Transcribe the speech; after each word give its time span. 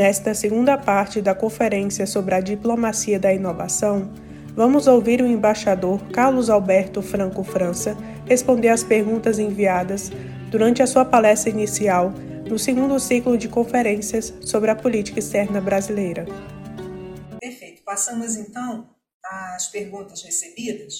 Nesta 0.00 0.32
segunda 0.32 0.78
parte 0.78 1.20
da 1.20 1.34
conferência 1.34 2.06
sobre 2.06 2.34
a 2.34 2.40
diplomacia 2.40 3.20
da 3.20 3.34
inovação, 3.34 4.10
vamos 4.56 4.86
ouvir 4.86 5.20
o 5.20 5.26
embaixador 5.26 6.00
Carlos 6.08 6.48
Alberto 6.48 7.02
Franco 7.02 7.44
França 7.44 7.94
responder 8.26 8.68
às 8.68 8.82
perguntas 8.82 9.38
enviadas 9.38 10.08
durante 10.50 10.82
a 10.82 10.86
sua 10.86 11.04
palestra 11.04 11.50
inicial 11.50 12.14
no 12.48 12.58
segundo 12.58 12.98
ciclo 12.98 13.36
de 13.36 13.46
conferências 13.46 14.32
sobre 14.40 14.70
a 14.70 14.74
política 14.74 15.18
externa 15.18 15.60
brasileira. 15.60 16.24
Perfeito. 17.38 17.82
Passamos 17.84 18.36
então 18.36 18.88
às 19.54 19.66
perguntas 19.66 20.22
recebidas. 20.22 20.94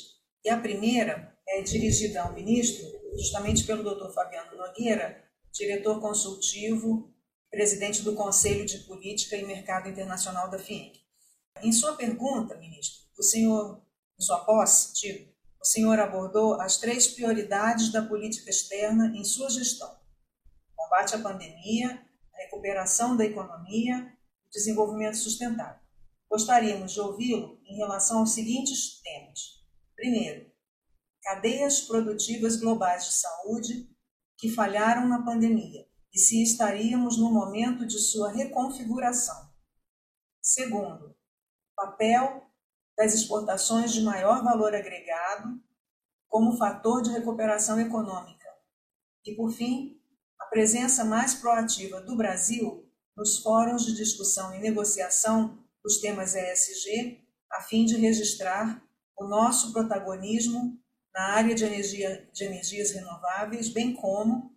E 0.44 0.50
a 0.50 0.58
primeira 0.58 1.32
é 1.48 1.62
dirigida 1.62 2.20
ao 2.20 2.34
ministro, 2.34 2.84
justamente 3.16 3.64
pelo 3.64 3.82
Dr. 3.82 4.12
Fabiano 4.12 4.58
Nogueira, 4.58 5.24
diretor 5.50 6.02
consultivo, 6.02 7.10
presidente 7.50 8.02
do 8.02 8.14
Conselho 8.14 8.64
de 8.64 8.78
Política 8.78 9.36
e 9.36 9.44
Mercado 9.44 9.88
Internacional 9.88 10.48
da 10.48 10.58
FIENC. 10.58 11.00
Em 11.60 11.72
sua 11.72 11.96
pergunta, 11.96 12.56
ministro, 12.56 13.02
o 13.18 13.22
senhor, 13.22 13.82
em 14.18 14.22
sua 14.22 14.44
posse, 14.44 14.94
digo, 14.94 15.30
o 15.60 15.64
senhor 15.64 15.98
abordou 15.98 16.60
as 16.60 16.78
três 16.78 17.08
prioridades 17.08 17.90
da 17.92 18.02
política 18.02 18.48
externa 18.48 19.12
em 19.16 19.24
sua 19.24 19.50
gestão: 19.50 19.94
combate 20.76 21.16
à 21.16 21.18
pandemia, 21.18 22.00
recuperação 22.32 23.16
da 23.16 23.24
economia 23.24 24.16
e 24.46 24.50
desenvolvimento 24.50 25.16
sustentável. 25.16 25.80
Gostaríamos 26.30 26.92
de 26.92 27.00
ouvi-lo 27.00 27.60
em 27.66 27.76
relação 27.76 28.20
aos 28.20 28.32
seguintes 28.32 29.02
temas. 29.02 29.60
Primeiro, 29.96 30.50
cadeias 31.22 31.80
produtivas 31.80 32.56
globais 32.56 33.06
de 33.06 33.14
saúde 33.14 33.90
que 34.38 34.48
falharam 34.48 35.08
na 35.08 35.22
pandemia 35.22 35.89
e 36.12 36.18
se 36.18 36.42
estaríamos 36.42 37.16
no 37.18 37.32
momento 37.32 37.86
de 37.86 37.98
sua 37.98 38.30
reconfiguração. 38.32 39.50
Segundo, 40.42 41.16
papel 41.76 42.50
das 42.96 43.14
exportações 43.14 43.92
de 43.92 44.02
maior 44.02 44.42
valor 44.42 44.74
agregado 44.74 45.60
como 46.28 46.56
fator 46.56 47.02
de 47.02 47.10
recuperação 47.10 47.80
econômica. 47.80 48.48
E, 49.24 49.34
por 49.34 49.52
fim, 49.52 50.00
a 50.38 50.46
presença 50.46 51.04
mais 51.04 51.34
proativa 51.34 52.00
do 52.00 52.16
Brasil 52.16 52.86
nos 53.16 53.38
fóruns 53.38 53.84
de 53.84 53.94
discussão 53.94 54.54
e 54.54 54.60
negociação 54.60 55.58
dos 55.82 55.98
temas 56.00 56.34
ESG, 56.34 57.22
a 57.52 57.62
fim 57.62 57.84
de 57.84 57.96
registrar 57.96 58.82
o 59.18 59.26
nosso 59.26 59.72
protagonismo 59.72 60.78
na 61.12 61.34
área 61.34 61.54
de, 61.54 61.64
energia, 61.64 62.28
de 62.32 62.44
energias 62.44 62.92
renováveis, 62.92 63.68
bem 63.68 63.94
como 63.94 64.54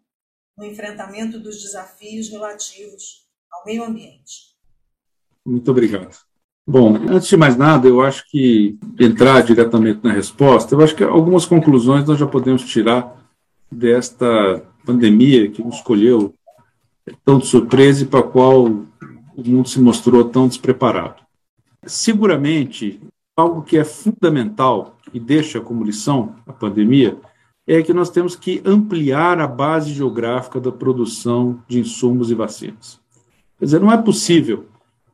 no 0.58 0.66
enfrentamento 0.66 1.40
dos 1.40 1.62
desafios 1.62 2.30
relativos 2.30 3.28
ao 3.52 3.66
meio 3.66 3.84
ambiente. 3.84 4.54
Muito 5.46 5.70
obrigado. 5.70 6.16
Bom, 6.66 6.96
antes 7.10 7.28
de 7.28 7.36
mais 7.36 7.58
nada, 7.58 7.88
eu 7.88 8.02
acho 8.02 8.26
que 8.30 8.78
entrar 8.98 9.42
diretamente 9.42 10.00
na 10.02 10.14
resposta, 10.14 10.74
eu 10.74 10.82
acho 10.82 10.96
que 10.96 11.04
algumas 11.04 11.46
conclusões 11.46 12.06
nós 12.06 12.18
já 12.18 12.26
podemos 12.26 12.64
tirar 12.64 13.22
desta 13.70 14.64
pandemia 14.86 15.50
que 15.52 15.62
nos 15.62 15.76
escolheu 15.76 16.34
tão 17.26 17.40
de 17.40 17.48
surpresa 17.48 18.04
e 18.04 18.08
para 18.08 18.22
a 18.22 18.24
qual 18.24 18.66
o 18.66 19.44
mundo 19.46 19.68
se 19.68 19.80
mostrou 19.82 20.24
tão 20.24 20.48
despreparado. 20.48 21.22
Seguramente, 21.86 23.02
algo 23.36 23.62
que 23.62 23.78
é 23.78 23.84
fundamental 23.84 24.98
e 25.14 25.20
deixa 25.20 25.60
como 25.60 25.84
lição 25.84 26.36
a 26.48 26.54
pandemia 26.54 27.18
é 27.68 27.82
que 27.82 27.94
nós 27.94 28.10
temos 28.10 28.36
que 28.36 28.62
ampliar 28.66 29.40
a 29.40 29.48
base 29.48 29.94
geográfica 29.94 30.60
da 30.60 30.72
produção 30.72 31.62
de 31.68 31.80
insumos 31.80 32.30
e 32.30 32.36
vacinas. 32.36 33.00
Quer 33.58 33.66
dizer, 33.66 33.80
não 33.80 33.92
é 33.92 33.98
possível 33.98 34.66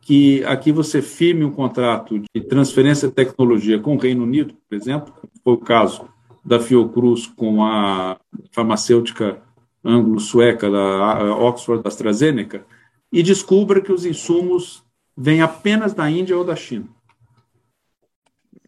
que 0.02 0.44
aqui 0.46 0.72
você 0.72 1.02
firme 1.02 1.46
um 1.46 1.52
contrato 1.52 2.20
de 2.20 2.42
transferência 2.42 3.08
de 3.08 3.14
tecnologia 3.14 3.80
com 3.80 3.96
o 3.96 4.00
Reino 4.00 4.24
Unido, 4.24 4.56
por 4.68 4.76
exemplo, 4.76 5.14
foi 5.44 5.54
o 5.54 5.58
caso 5.58 6.10
da 6.44 6.60
Fiocruz 6.60 7.28
com 7.28 7.64
a 7.64 8.18
farmacêutica 8.52 9.40
anglo-sueca 9.86 10.70
da 10.70 11.36
Oxford 11.36 11.88
AstraZeneca, 11.88 12.66
e 13.12 13.22
descubra 13.24 13.82
que 13.82 13.92
os 13.92 14.06
insumos 14.06 14.84
vêm 15.16 15.42
apenas 15.42 15.94
da 15.94 16.10
Índia 16.10 16.38
ou 16.38 16.44
da 16.44 16.56
China 16.56 16.88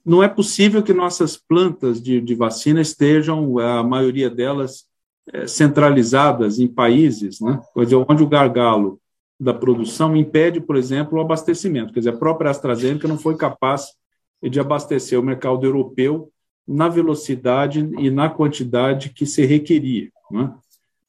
não 0.06 0.24
é 0.24 0.28
possível 0.28 0.82
que 0.82 0.94
nossas 0.94 1.38
plantas 1.38 2.02
de, 2.02 2.20
de 2.20 2.36
vacina 2.36 2.82
estejam, 2.82 3.60
a 3.60 3.84
maioria 3.84 4.30
delas, 4.30 4.86
é, 5.32 5.46
centralizadas 5.46 6.60
em 6.60 6.68
países, 6.68 7.40
né? 7.40 7.60
Quer 7.74 7.84
dizer, 7.84 7.96
onde 7.96 8.24
o 8.24 8.28
gargalo 8.28 9.00
da 9.40 9.54
produção 9.54 10.16
impede, 10.16 10.60
por 10.60 10.76
exemplo, 10.76 11.18
o 11.18 11.22
abastecimento. 11.22 11.94
Quer 11.94 12.00
dizer, 12.00 12.10
a 12.12 12.18
própria 12.18 12.52
AstraZeneca 12.52 13.08
não 13.08 13.18
foi 13.18 13.36
capaz 13.36 13.88
de 14.42 14.60
abastecer 14.60 15.20
o 15.20 15.24
mercado 15.24 15.66
europeu 15.66 16.32
na 16.68 16.88
velocidade 16.88 17.90
e 17.98 18.10
na 18.10 18.30
quantidade 18.30 19.10
que 19.10 19.26
se 19.26 19.46
requeria. 19.46 20.10
Né? 20.30 20.54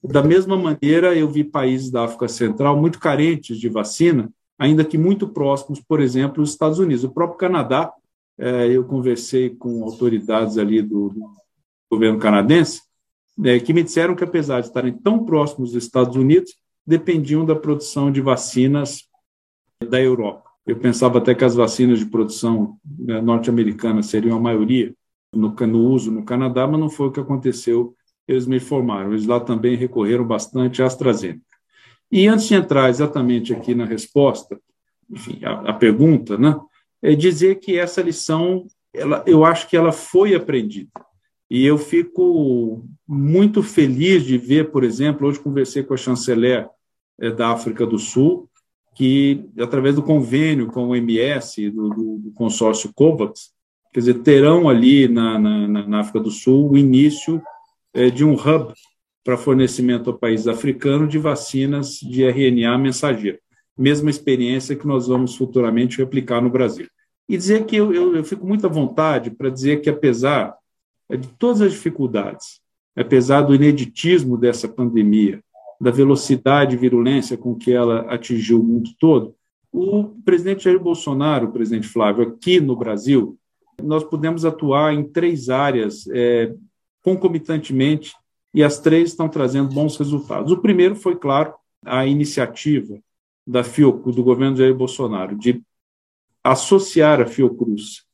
Da 0.02 0.22
mesma 0.22 0.56
maneira, 0.56 1.14
eu 1.14 1.30
vi 1.30 1.44
países 1.44 1.90
da 1.90 2.04
África 2.04 2.26
Central 2.26 2.76
muito 2.76 2.98
carentes 2.98 3.58
de 3.58 3.68
vacina, 3.68 4.30
ainda 4.58 4.84
que 4.84 4.98
muito 4.98 5.28
próximos, 5.28 5.80
por 5.80 6.00
exemplo, 6.00 6.42
dos 6.42 6.50
Estados 6.50 6.78
Unidos. 6.78 7.04
O 7.04 7.10
próprio 7.10 7.38
Canadá 7.38 7.92
eu 8.38 8.84
conversei 8.84 9.50
com 9.50 9.84
autoridades 9.84 10.58
ali 10.58 10.82
do, 10.82 11.10
do 11.10 11.30
governo 11.90 12.18
canadense, 12.18 12.82
é, 13.44 13.58
que 13.58 13.72
me 13.72 13.82
disseram 13.82 14.14
que, 14.14 14.24
apesar 14.24 14.60
de 14.60 14.66
estarem 14.66 14.92
tão 14.92 15.24
próximos 15.24 15.72
dos 15.72 15.84
Estados 15.84 16.16
Unidos, 16.16 16.54
dependiam 16.86 17.44
da 17.44 17.54
produção 17.54 18.10
de 18.10 18.20
vacinas 18.20 19.04
da 19.88 20.00
Europa. 20.00 20.50
Eu 20.66 20.78
pensava 20.78 21.18
até 21.18 21.34
que 21.34 21.44
as 21.44 21.54
vacinas 21.54 21.98
de 21.98 22.06
produção 22.06 22.76
né, 22.84 23.20
norte-americana 23.20 24.02
seriam 24.02 24.36
a 24.36 24.40
maioria 24.40 24.94
no, 25.32 25.50
no, 25.50 25.78
uso 25.88 26.10
no 26.10 26.24
Canadá, 26.24 26.66
mas 26.66 26.78
não 26.78 26.90
foi 26.90 27.08
o 27.08 27.12
que 27.12 27.20
aconteceu. 27.20 27.94
Eles 28.28 28.46
me 28.46 28.56
informaram. 28.56 29.12
Eles 29.12 29.26
lá 29.26 29.40
também 29.40 29.76
recorreram 29.76 30.24
bastante 30.24 30.82
à 30.82 30.86
AstraZeneca. 30.86 31.40
E 32.10 32.28
antes 32.28 32.46
de 32.46 32.54
entrar 32.54 32.90
exatamente 32.90 33.52
aqui 33.52 33.74
na 33.74 33.84
resposta, 33.84 34.60
enfim, 35.10 35.40
a, 35.44 35.70
a 35.70 35.72
pergunta, 35.72 36.36
né? 36.36 36.54
É 37.02 37.14
dizer 37.14 37.56
que 37.56 37.78
essa 37.78 38.00
lição, 38.00 38.66
ela, 38.94 39.24
eu 39.26 39.44
acho 39.44 39.68
que 39.68 39.76
ela 39.76 39.90
foi 39.90 40.34
aprendida. 40.34 40.90
E 41.50 41.66
eu 41.66 41.76
fico 41.76 42.84
muito 43.06 43.62
feliz 43.62 44.24
de 44.24 44.38
ver, 44.38 44.70
por 44.70 44.84
exemplo, 44.84 45.26
hoje 45.26 45.40
conversei 45.40 45.82
com 45.82 45.92
a 45.92 45.98
chanceler 45.98 46.68
é, 47.20 47.30
da 47.30 47.48
África 47.48 47.84
do 47.84 47.98
Sul, 47.98 48.48
que, 48.94 49.44
através 49.58 49.94
do 49.94 50.02
convênio 50.02 50.68
com 50.68 50.88
o 50.88 50.96
MS, 50.96 51.70
do, 51.70 51.90
do, 51.90 52.18
do 52.18 52.32
consórcio 52.32 52.92
COVAX, 52.94 53.52
quer 53.92 54.00
dizer, 54.00 54.22
terão 54.22 54.68
ali 54.68 55.08
na, 55.08 55.38
na, 55.38 55.86
na 55.86 56.00
África 56.00 56.20
do 56.20 56.30
Sul 56.30 56.70
o 56.70 56.78
início 56.78 57.42
é, 57.92 58.08
de 58.08 58.24
um 58.24 58.34
hub 58.34 58.72
para 59.24 59.36
fornecimento 59.36 60.10
ao 60.10 60.18
país 60.18 60.46
africano 60.46 61.06
de 61.06 61.18
vacinas 61.18 61.98
de 62.00 62.24
RNA 62.24 62.78
mensageiro 62.78 63.38
mesma 63.76 64.10
experiência 64.10 64.76
que 64.76 64.86
nós 64.86 65.06
vamos 65.08 65.36
futuramente 65.36 65.98
replicar 65.98 66.40
no 66.40 66.50
Brasil. 66.50 66.86
E 67.28 67.36
dizer 67.36 67.64
que 67.64 67.76
eu, 67.76 67.92
eu, 67.94 68.16
eu 68.16 68.24
fico 68.24 68.46
muito 68.46 68.66
à 68.66 68.68
vontade 68.68 69.30
para 69.30 69.48
dizer 69.48 69.80
que, 69.80 69.88
apesar 69.88 70.54
de 71.10 71.28
todas 71.38 71.60
as 71.62 71.72
dificuldades, 71.72 72.60
apesar 72.96 73.42
do 73.42 73.54
ineditismo 73.54 74.36
dessa 74.36 74.68
pandemia, 74.68 75.42
da 75.80 75.90
velocidade 75.90 76.74
e 76.74 76.78
virulência 76.78 77.36
com 77.36 77.54
que 77.54 77.72
ela 77.72 78.00
atingiu 78.12 78.60
o 78.60 78.64
mundo 78.64 78.90
todo, 78.98 79.34
o 79.72 80.04
presidente 80.24 80.64
Jair 80.64 80.78
Bolsonaro, 80.78 81.48
o 81.48 81.52
presidente 81.52 81.88
Flávio, 81.88 82.28
aqui 82.28 82.60
no 82.60 82.76
Brasil, 82.76 83.38
nós 83.82 84.04
pudemos 84.04 84.44
atuar 84.44 84.92
em 84.92 85.02
três 85.02 85.48
áreas 85.48 86.06
é, 86.12 86.54
concomitantemente 87.02 88.12
e 88.54 88.62
as 88.62 88.78
três 88.78 89.10
estão 89.10 89.28
trazendo 89.28 89.74
bons 89.74 89.96
resultados. 89.96 90.52
O 90.52 90.58
primeiro 90.58 90.94
foi, 90.94 91.16
claro, 91.16 91.54
a 91.84 92.06
iniciativa 92.06 93.00
da 93.46 93.64
Fiocruz, 93.64 94.16
do 94.16 94.22
governo 94.22 94.56
Jair 94.56 94.74
Bolsonaro, 94.74 95.36
de 95.36 95.62
associar 96.42 97.20
a 97.20 97.26
Fiocruz 97.26 98.04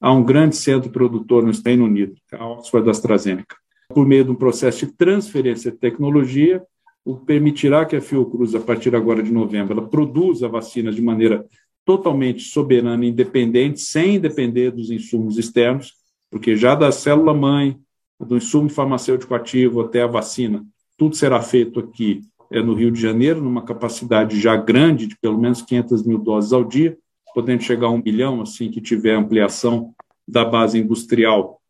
a 0.00 0.12
um 0.12 0.22
grande 0.22 0.56
centro 0.56 0.90
produtor 0.90 1.42
no 1.42 1.52
Reino 1.64 1.84
Unido, 1.84 2.14
a 2.32 2.46
Oxford 2.46 2.88
AstraZeneca, 2.88 3.56
por 3.88 4.06
meio 4.06 4.24
de 4.24 4.30
um 4.30 4.34
processo 4.34 4.86
de 4.86 4.92
transferência 4.92 5.70
de 5.70 5.78
tecnologia, 5.78 6.62
o 7.04 7.16
que 7.16 7.24
permitirá 7.24 7.84
que 7.84 7.96
a 7.96 8.00
Fiocruz, 8.00 8.54
a 8.54 8.60
partir 8.60 8.94
agora 8.94 9.22
de 9.22 9.32
novembro, 9.32 9.72
ela 9.72 9.88
produza 9.88 10.48
vacinas 10.48 10.94
de 10.94 11.02
maneira 11.02 11.46
totalmente 11.84 12.42
soberana 12.42 13.04
e 13.04 13.08
independente, 13.08 13.80
sem 13.80 14.18
depender 14.18 14.72
dos 14.72 14.90
insumos 14.90 15.38
externos, 15.38 15.94
porque 16.30 16.56
já 16.56 16.74
da 16.74 16.90
célula-mãe, 16.90 17.78
do 18.18 18.36
insumo 18.36 18.68
farmacêutico 18.68 19.34
ativo 19.34 19.80
até 19.80 20.02
a 20.02 20.06
vacina, 20.06 20.64
tudo 20.96 21.14
será 21.14 21.40
feito 21.40 21.78
aqui 21.78 22.22
é, 22.50 22.62
no 22.62 22.74
Rio 22.74 22.90
de 22.90 23.00
Janeiro, 23.00 23.40
numa 23.40 23.62
capacidade 23.62 24.40
já 24.40 24.56
grande, 24.56 25.06
de 25.06 25.16
pelo 25.18 25.38
menos 25.38 25.62
500 25.62 26.04
mil 26.04 26.18
doses 26.18 26.52
ao 26.52 26.64
dia, 26.64 26.96
podendo 27.34 27.62
chegar 27.62 27.88
a 27.88 27.90
um 27.90 28.02
milhão, 28.02 28.40
assim 28.40 28.70
que 28.70 28.80
tiver 28.80 29.14
ampliação 29.14 29.94
da 30.26 30.44
base 30.44 30.78
industrial, 30.78 31.60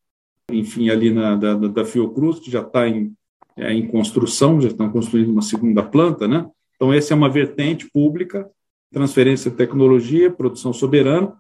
enfim, 0.51 0.91
ali 0.91 1.11
na, 1.11 1.35
da, 1.35 1.55
da 1.55 1.85
Fiocruz, 1.85 2.39
que 2.39 2.51
já 2.51 2.61
está 2.61 2.89
em, 2.89 3.13
é, 3.57 3.73
em 3.73 3.87
construção, 3.87 4.61
já 4.61 4.69
estão 4.69 4.91
construindo 4.91 5.31
uma 5.31 5.43
segunda 5.43 5.83
planta, 5.83 6.29
né? 6.29 6.49
Então, 6.77 6.93
essa 6.93 7.15
é 7.15 7.17
uma 7.17 7.29
vertente 7.29 7.91
pública 7.91 8.49
transferência 8.93 9.51
de 9.51 9.57
tecnologia, 9.57 10.31
produção 10.31 10.73
soberana. 10.73 11.33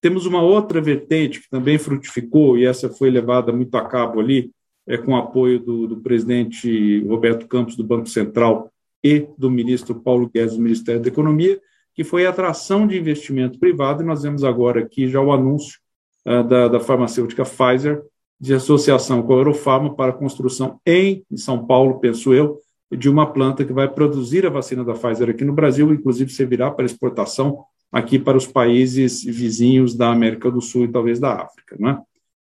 Temos 0.00 0.26
uma 0.26 0.42
outra 0.42 0.80
vertente 0.80 1.40
que 1.40 1.50
também 1.50 1.78
frutificou, 1.78 2.56
e 2.56 2.64
essa 2.64 2.88
foi 2.88 3.10
levada 3.10 3.52
muito 3.52 3.74
a 3.76 3.84
cabo 3.84 4.20
ali, 4.20 4.50
é, 4.86 4.96
com 4.96 5.12
o 5.12 5.16
apoio 5.16 5.58
do, 5.60 5.86
do 5.86 5.96
presidente 5.96 7.00
Roberto 7.06 7.46
Campos, 7.46 7.76
do 7.76 7.84
Banco 7.84 8.08
Central, 8.08 8.70
e 9.02 9.26
do 9.36 9.50
ministro 9.50 9.94
Paulo 9.94 10.30
Guedes, 10.32 10.56
do 10.56 10.62
Ministério 10.62 11.00
da 11.00 11.08
Economia, 11.08 11.60
que 11.94 12.04
foi 12.04 12.26
a 12.26 12.30
atração 12.30 12.86
de 12.86 12.98
investimento 12.98 13.58
privado, 13.58 14.02
e 14.02 14.06
nós 14.06 14.22
vemos 14.22 14.44
agora 14.44 14.80
aqui 14.80 15.08
já 15.08 15.20
o 15.20 15.32
anúncio 15.32 15.78
uh, 16.26 16.44
da, 16.44 16.68
da 16.68 16.80
farmacêutica 16.80 17.44
Pfizer, 17.44 18.02
de 18.40 18.54
associação 18.54 19.22
com 19.22 19.34
a 19.34 19.36
Eurofarma 19.36 19.94
para 19.94 20.10
a 20.10 20.16
construção 20.16 20.80
em 20.86 21.24
São 21.34 21.66
Paulo, 21.66 22.00
penso 22.00 22.32
eu, 22.32 22.58
de 22.90 23.08
uma 23.08 23.30
planta 23.30 23.64
que 23.64 23.72
vai 23.72 23.86
produzir 23.86 24.46
a 24.46 24.50
vacina 24.50 24.82
da 24.82 24.94
Pfizer 24.94 25.28
aqui 25.28 25.44
no 25.44 25.52
Brasil, 25.52 25.92
inclusive 25.92 26.32
servirá 26.32 26.70
para 26.70 26.86
exportação 26.86 27.64
aqui 27.92 28.18
para 28.18 28.36
os 28.36 28.46
países 28.46 29.22
vizinhos 29.22 29.94
da 29.94 30.10
América 30.10 30.50
do 30.50 30.60
Sul 30.60 30.84
e 30.84 30.88
talvez 30.88 31.18
da 31.18 31.34
África. 31.34 31.76
Né? 31.78 32.00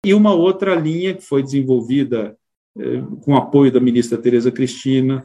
E 0.05 0.15
uma 0.15 0.33
outra 0.33 0.75
linha 0.75 1.15
que 1.15 1.23
foi 1.23 1.43
desenvolvida 1.43 2.37
eh, 2.79 3.03
com 3.23 3.37
apoio 3.37 3.71
da 3.71 3.81
ministra 3.81 4.19
Tereza 4.19 4.51
Cristina, 4.51 5.23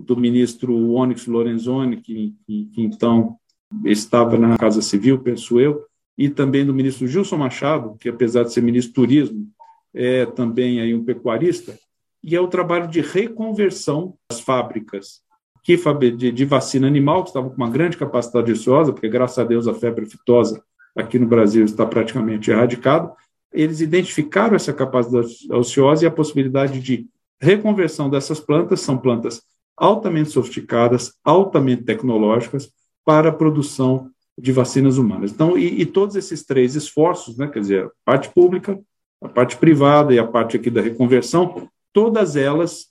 do 0.00 0.16
ministro 0.16 0.92
Onyx 0.92 1.26
Lorenzoni, 1.26 1.98
que, 1.98 2.34
que, 2.46 2.64
que 2.66 2.82
então 2.82 3.36
estava 3.84 4.36
na 4.36 4.58
Casa 4.58 4.82
Civil, 4.82 5.20
penso 5.20 5.60
eu, 5.60 5.84
e 6.18 6.28
também 6.28 6.66
do 6.66 6.74
ministro 6.74 7.06
Gilson 7.06 7.36
Machado, 7.36 7.96
que 7.98 8.08
apesar 8.08 8.42
de 8.42 8.52
ser 8.52 8.62
ministro 8.62 8.92
do 8.92 8.94
Turismo, 8.94 9.48
é 9.94 10.26
também 10.26 10.80
aí 10.80 10.94
um 10.94 11.04
pecuarista, 11.04 11.78
e 12.22 12.36
é 12.36 12.40
o 12.40 12.48
trabalho 12.48 12.88
de 12.88 13.00
reconversão 13.00 14.14
das 14.30 14.40
fábricas 14.40 15.22
que, 15.62 15.76
de, 16.16 16.32
de 16.32 16.44
vacina 16.44 16.86
animal, 16.86 17.22
que 17.22 17.30
estavam 17.30 17.50
com 17.50 17.56
uma 17.56 17.70
grande 17.70 17.96
capacidade 17.96 18.52
ociosa, 18.52 18.92
porque 18.92 19.08
graças 19.08 19.38
a 19.38 19.44
Deus 19.44 19.66
a 19.66 19.74
febre 19.74 20.04
aftosa 20.04 20.62
aqui 20.96 21.18
no 21.18 21.26
Brasil 21.26 21.64
está 21.64 21.86
praticamente 21.86 22.50
erradicada, 22.50 23.12
eles 23.52 23.80
identificaram 23.80 24.54
essa 24.54 24.72
capacidade 24.72 25.28
ociosa 25.52 26.04
e 26.04 26.06
a 26.06 26.10
possibilidade 26.10 26.80
de 26.80 27.06
reconversão 27.40 28.10
dessas 28.10 28.38
plantas, 28.38 28.80
são 28.80 28.98
plantas 28.98 29.42
altamente 29.80 30.30
sofisticadas, 30.30 31.14
altamente 31.24 31.82
tecnológicas, 31.82 32.70
para 33.04 33.30
a 33.30 33.32
produção 33.32 34.10
de 34.38 34.52
vacinas 34.52 34.98
humanas. 34.98 35.32
Então, 35.32 35.56
e, 35.56 35.80
e 35.80 35.86
todos 35.86 36.16
esses 36.16 36.44
três 36.44 36.76
esforços, 36.76 37.38
né, 37.38 37.48
quer 37.48 37.60
dizer, 37.60 37.86
a 37.86 37.90
parte 38.04 38.28
pública, 38.28 38.78
a 39.22 39.28
parte 39.28 39.56
privada 39.56 40.14
e 40.14 40.18
a 40.18 40.26
parte 40.26 40.56
aqui 40.56 40.70
da 40.70 40.82
reconversão, 40.82 41.68
todas 41.92 42.36
elas 42.36 42.86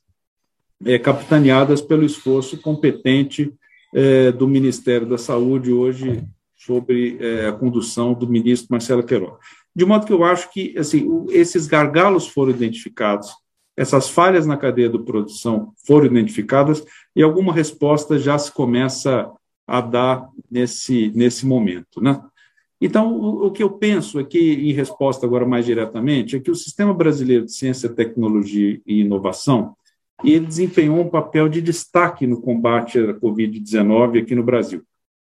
é, 0.85 0.97
capitaneadas 0.97 1.81
pelo 1.81 2.03
esforço 2.03 2.59
competente 2.59 3.53
é, 3.93 4.31
do 4.31 4.47
Ministério 4.47 5.07
da 5.07 5.17
Saúde 5.17 5.71
hoje 5.71 6.23
sobre 6.55 7.17
é, 7.19 7.47
a 7.47 7.51
condução 7.51 8.13
do 8.13 8.27
ministro 8.27 8.67
Marcelo 8.71 9.03
Queiroga. 9.03 9.37
De 9.75 9.85
modo 9.85 10.05
que 10.05 10.13
eu 10.13 10.23
acho 10.23 10.51
que 10.51 10.77
assim, 10.77 11.25
esses 11.29 11.67
gargalos 11.67 12.27
foram 12.27 12.51
identificados, 12.51 13.31
essas 13.79 14.09
falhas 14.09 14.45
na 14.45 14.57
cadeia 14.57 14.89
de 14.89 14.99
produção 14.99 15.71
foram 15.87 16.07
identificadas 16.07 16.83
e 17.15 17.23
alguma 17.23 17.53
resposta 17.53 18.19
já 18.19 18.37
se 18.37 18.51
começa 18.51 19.31
a 19.65 19.79
dar 19.79 20.27
nesse, 20.51 21.13
nesse 21.15 21.45
momento. 21.45 22.01
Né? 22.01 22.21
Então, 22.81 23.13
o, 23.13 23.45
o, 23.45 23.51
que 23.51 23.63
eu 23.63 23.69
penso 23.69 24.19
aqui, 24.19 24.69
em 24.69 24.73
resposta 24.73 25.25
agora 25.25 25.45
mais 25.45 25.65
diretamente, 25.65 26.35
é 26.35 26.41
que 26.41 26.51
o 26.51 26.55
Sistema 26.55 26.93
Brasileiro 26.93 27.45
de 27.45 27.53
Ciência, 27.53 27.87
Tecnologia 27.87 28.81
e 28.85 28.99
Inovação 28.99 29.77
ele 30.25 30.45
desempenhou 30.45 30.99
um 30.99 31.09
papel 31.09 31.47
de 31.47 31.61
destaque 31.61 32.27
no 32.27 32.41
combate 32.41 32.99
à 32.99 33.13
Covid-19 33.13 34.21
aqui 34.21 34.35
no 34.35 34.43
Brasil, 34.43 34.83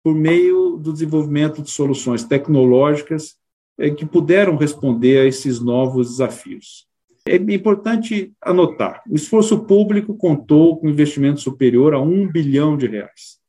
por 0.02 0.14
meio 0.14 0.76
do 0.76 0.92
desenvolvimento 0.92 1.62
de 1.62 1.70
soluções 1.70 2.24
tecnológicas 2.24 3.36
é, 3.78 3.88
que 3.88 4.04
puderam 4.04 4.54
responder 4.58 5.20
a 5.20 5.24
esses 5.24 5.60
novos 5.60 6.10
desafios. 6.10 6.86
É 7.26 7.36
importante 7.36 8.32
anotar: 8.40 9.02
o 9.08 9.14
esforço 9.14 9.64
público 9.64 10.14
contou 10.14 10.76
com 10.78 10.88
investimento 10.88 11.40
superior 11.40 11.94
a 11.94 12.00
um 12.00 12.30
bilhão 12.30 12.76
de 12.76 12.86
reais 12.86 13.42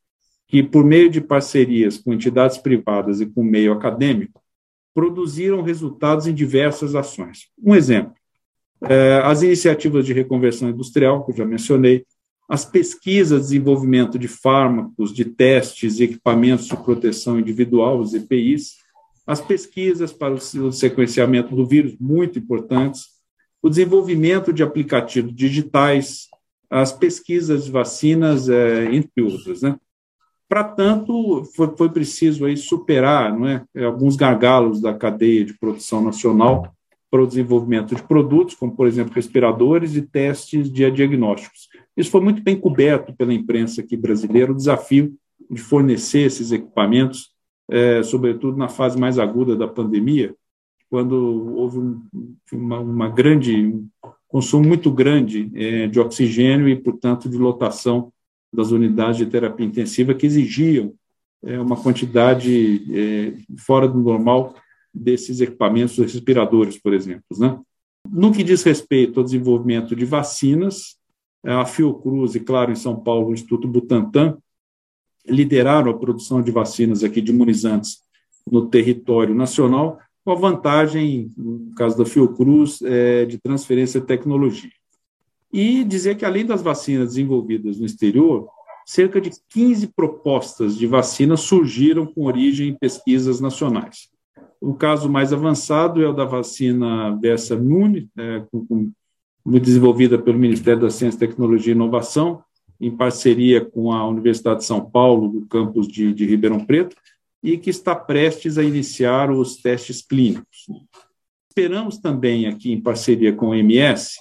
que, 0.48 0.64
por 0.64 0.86
meio 0.86 1.10
de 1.10 1.20
parcerias 1.20 1.98
com 1.98 2.14
entidades 2.14 2.58
privadas 2.58 3.20
e 3.20 3.26
com 3.26 3.42
o 3.42 3.46
meio 3.46 3.74
acadêmico, 3.74 4.42
produziram 4.94 5.62
resultados 5.62 6.28
em 6.28 6.34
diversas 6.34 6.96
ações. 6.96 7.50
Um 7.62 7.76
exemplo: 7.76 8.14
é, 8.82 9.20
as 9.24 9.42
iniciativas 9.42 10.06
de 10.06 10.14
reconversão 10.14 10.70
industrial, 10.70 11.26
que 11.26 11.32
eu 11.32 11.38
já 11.38 11.46
mencionei, 11.46 12.06
as 12.48 12.64
pesquisas, 12.64 13.42
desenvolvimento 13.42 14.18
de 14.18 14.30
fármacos, 14.30 15.14
de 15.14 15.26
testes 15.26 16.00
e 16.00 16.04
equipamentos 16.04 16.68
de 16.68 16.78
proteção 16.78 17.38
individual, 17.38 18.00
os 18.00 18.14
EPIs, 18.14 18.76
as 19.28 19.42
pesquisas 19.42 20.14
para 20.14 20.36
o 20.36 20.72
sequenciamento 20.72 21.56
do 21.56 21.66
vírus, 21.66 21.98
muito 22.00 22.38
importantes, 22.38 23.15
o 23.66 23.70
desenvolvimento 23.70 24.54
de 24.54 24.62
aplicativos 24.62 25.34
digitais, 25.34 26.28
as 26.70 26.92
pesquisas 26.92 27.66
de 27.66 27.72
vacinas, 27.72 28.48
é, 28.48 28.94
entre 28.94 29.24
outras. 29.24 29.64
Né? 29.64 29.76
Para 30.48 30.64
tanto, 30.64 31.44
foi, 31.56 31.76
foi, 31.76 31.90
preciso 31.90 32.46
aí 32.46 32.56
superar 32.56 33.36
não 33.36 33.48
é, 33.48 33.66
alguns 33.84 34.16
gargalos 34.16 34.80
da 34.80 34.94
cadeia 34.94 35.44
de 35.44 35.58
produção 35.58 36.00
nacional 36.00 36.76
para 37.10 37.24
o 37.24 37.26
desenvolvimento 37.26 37.96
de 37.96 38.04
produtos, 38.04 38.54
como, 38.54 38.76
por 38.76 38.86
exemplo, 38.86 39.16
respiradores 39.16 39.96
e 39.96 40.04
testes 40.04 40.72
de 40.72 40.92
diagnósticos. 40.92 41.68
Isso 41.98 42.12
foi 42.12 42.22
muito 42.22 42.44
bem 42.44 42.56
coberto 42.56 43.16
pela 43.16 43.34
imprensa 43.34 43.82
aqui 43.82 43.98
brasileira, 43.98 44.52
o 44.52 44.56
desafio 44.56 45.12
de 45.50 45.60
fornecer 45.60 46.20
esses 46.20 46.52
equipamentos, 46.52 47.32
é, 47.72 48.04
sobretudo 48.04 48.60
na 48.60 48.70
fase 48.70 48.96
mais 48.96 49.18
aguda 49.18 49.56
da 49.56 49.68
pandemia, 49.68 50.36
quando 50.90 51.56
houve 51.56 51.80
um, 51.80 52.02
uma, 52.52 52.80
uma, 52.80 53.10
grande 53.10 53.56
um 53.56 53.90
consumo 54.28 54.68
muito 54.68 54.92
grande 54.92 55.52
é, 55.56 55.88
de 55.88 56.00
oxigênio 56.00 56.68
e, 56.68 56.76
portanto, 56.76 57.30
de 57.30 57.38
lotação 57.38 58.12
das 58.54 58.72
unidades 58.72 59.18
de 59.18 59.26
terapia 59.26 59.66
intensiva 59.66 60.14
que 60.14 60.26
exigiam 60.26 60.94
é, 61.44 61.60
uma 61.60 61.76
quantidade 61.76 62.86
é, 62.94 63.34
fora 63.58 63.88
do 63.88 64.00
normal 64.00 64.56
desses 64.94 65.42
equipamentos 65.42 65.98
respiradores, 65.98 66.78
por 66.78 66.94
exemplo. 66.94 67.24
Né? 67.38 67.60
No 68.10 68.32
que 68.32 68.44
diz 68.44 68.64
respeito 68.64 69.20
ao 69.20 69.24
desenvolvimento 69.24 69.96
de 69.96 70.06
vacinas, 70.06 70.98
a 71.44 71.66
Fiocruz 71.66 72.34
e, 72.36 72.40
claro, 72.40 72.72
em 72.72 72.76
São 72.76 72.96
Paulo, 72.96 73.30
o 73.30 73.34
Instituto 73.34 73.68
Butantan 73.68 74.38
lideraram 75.28 75.92
a 75.92 75.98
produção 75.98 76.42
de 76.42 76.52
vacinas 76.52 77.04
aqui 77.04 77.22
de 77.22 77.32
imunizantes 77.32 78.00
no 78.50 78.68
território 78.68 79.34
nacional, 79.34 80.00
com 80.26 80.32
a 80.32 80.36
vantagem, 80.36 81.32
no 81.38 81.72
caso 81.76 81.98
da 81.98 82.06
Fiocruz, 82.06 82.82
é, 82.82 83.26
de 83.26 83.38
transferência 83.38 84.02
de 84.02 84.08
tecnologia 84.08 84.72
e 85.56 85.86
dizer 85.86 86.18
que, 86.18 86.26
além 86.26 86.46
das 86.46 86.62
vacinas 86.62 87.08
desenvolvidas 87.08 87.80
no 87.80 87.86
exterior, 87.86 88.50
cerca 88.86 89.22
de 89.22 89.32
15 89.50 89.88
propostas 89.96 90.78
de 90.78 90.86
vacina 90.86 91.38
surgiram 91.38 92.06
com 92.06 92.26
origem 92.26 92.68
em 92.68 92.78
pesquisas 92.78 93.40
nacionais. 93.40 94.10
O 94.60 94.74
caso 94.74 95.10
mais 95.10 95.32
avançado 95.32 96.04
é 96.04 96.10
o 96.10 96.14
da 96.14 96.26
vacina 96.26 97.16
Versa 97.22 97.56
Mune, 97.56 98.10
é, 98.18 98.44
com, 98.52 98.66
com, 98.66 98.92
desenvolvida 99.46 100.18
pelo 100.18 100.38
Ministério 100.38 100.82
da 100.82 100.90
Ciência, 100.90 101.22
Tecnologia 101.22 101.72
e 101.72 101.76
Inovação, 101.76 102.44
em 102.82 102.92
parceria 102.92 103.64
com 103.64 103.94
a 103.94 104.06
Universidade 104.06 104.60
de 104.60 104.66
São 104.66 104.84
Paulo, 104.84 105.30
do 105.30 105.46
campus 105.46 105.88
de, 105.88 106.14
de 106.14 106.26
Ribeirão 106.26 106.66
Preto, 106.66 106.98
e 107.46 107.60
que 107.60 107.70
está 107.70 107.96
prestes 107.96 108.58
a 108.58 108.64
iniciar 108.64 109.30
os 109.30 109.58
testes 109.58 110.02
clínicos. 110.02 110.66
Esperamos 111.48 112.00
também, 112.00 112.48
aqui 112.48 112.74
em 112.74 112.82
parceria 112.82 113.32
com 113.32 113.50
o 113.50 113.56
MS, 113.56 114.16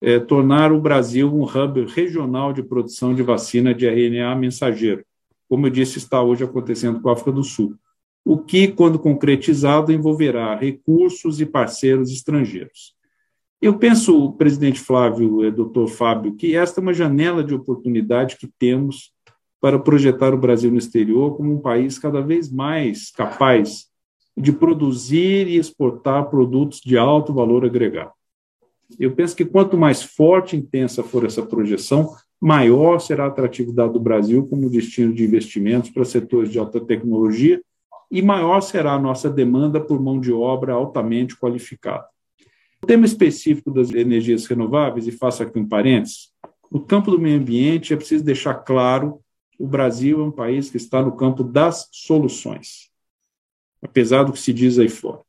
é, 0.00 0.20
tornar 0.20 0.70
o 0.70 0.80
Brasil 0.80 1.28
um 1.34 1.42
hub 1.42 1.86
regional 1.86 2.52
de 2.52 2.62
produção 2.62 3.12
de 3.12 3.22
vacina 3.22 3.74
de 3.74 3.84
RNA 3.84 4.36
mensageiro, 4.36 5.04
como 5.48 5.66
eu 5.66 5.70
disse, 5.70 5.98
está 5.98 6.22
hoje 6.22 6.44
acontecendo 6.44 7.00
com 7.00 7.08
a 7.08 7.14
África 7.14 7.32
do 7.32 7.42
Sul, 7.42 7.74
o 8.24 8.38
que, 8.38 8.68
quando 8.68 8.96
concretizado, 8.96 9.92
envolverá 9.92 10.54
recursos 10.54 11.40
e 11.40 11.46
parceiros 11.46 12.12
estrangeiros. 12.12 12.94
Eu 13.60 13.76
penso, 13.76 14.34
presidente 14.34 14.78
Flávio, 14.78 15.44
eh, 15.44 15.50
doutor 15.50 15.88
Fábio, 15.88 16.36
que 16.36 16.54
esta 16.54 16.80
é 16.80 16.82
uma 16.82 16.94
janela 16.94 17.42
de 17.42 17.54
oportunidade 17.54 18.36
que 18.36 18.46
temos 18.56 19.12
para 19.60 19.78
projetar 19.78 20.32
o 20.32 20.38
Brasil 20.38 20.70
no 20.70 20.78
exterior 20.78 21.36
como 21.36 21.54
um 21.54 21.60
país 21.60 21.98
cada 21.98 22.20
vez 22.20 22.50
mais 22.50 23.10
capaz 23.10 23.86
de 24.36 24.52
produzir 24.52 25.48
e 25.48 25.56
exportar 25.56 26.30
produtos 26.30 26.80
de 26.80 26.96
alto 26.96 27.34
valor 27.34 27.64
agregado. 27.64 28.12
Eu 28.98 29.12
penso 29.12 29.36
que 29.36 29.44
quanto 29.44 29.76
mais 29.76 30.02
forte 30.02 30.54
e 30.54 30.58
intensa 30.58 31.02
for 31.02 31.24
essa 31.26 31.42
projeção, 31.42 32.14
maior 32.40 33.00
será 33.00 33.24
a 33.24 33.28
atratividade 33.28 33.92
do 33.92 34.00
Brasil 34.00 34.46
como 34.46 34.70
destino 34.70 35.12
de 35.12 35.24
investimentos 35.24 35.90
para 35.90 36.04
setores 36.04 36.50
de 36.50 36.58
alta 36.58 36.80
tecnologia 36.80 37.60
e 38.10 38.22
maior 38.22 38.60
será 38.60 38.92
a 38.92 38.98
nossa 38.98 39.28
demanda 39.28 39.80
por 39.80 40.00
mão 40.00 40.18
de 40.20 40.32
obra 40.32 40.72
altamente 40.72 41.36
qualificada. 41.36 42.06
O 42.82 42.86
tema 42.86 43.04
específico 43.04 43.70
das 43.70 43.92
energias 43.92 44.46
renováveis, 44.46 45.06
e 45.06 45.12
faço 45.12 45.42
aqui 45.42 45.58
um 45.58 45.68
parênteses, 45.68 46.28
no 46.70 46.80
campo 46.80 47.10
do 47.10 47.18
meio 47.18 47.38
ambiente 47.38 47.92
é 47.92 47.96
preciso 47.96 48.24
deixar 48.24 48.54
claro 48.54 49.20
o 49.58 49.66
Brasil 49.66 50.20
é 50.20 50.24
um 50.24 50.30
país 50.30 50.70
que 50.70 50.76
está 50.76 51.02
no 51.02 51.16
campo 51.16 51.42
das 51.42 51.88
soluções, 51.90 52.90
apesar 53.82 54.22
do 54.22 54.32
que 54.32 54.38
se 54.38 54.52
diz 54.52 54.78
aí 54.78 54.88
fora. 54.88 55.20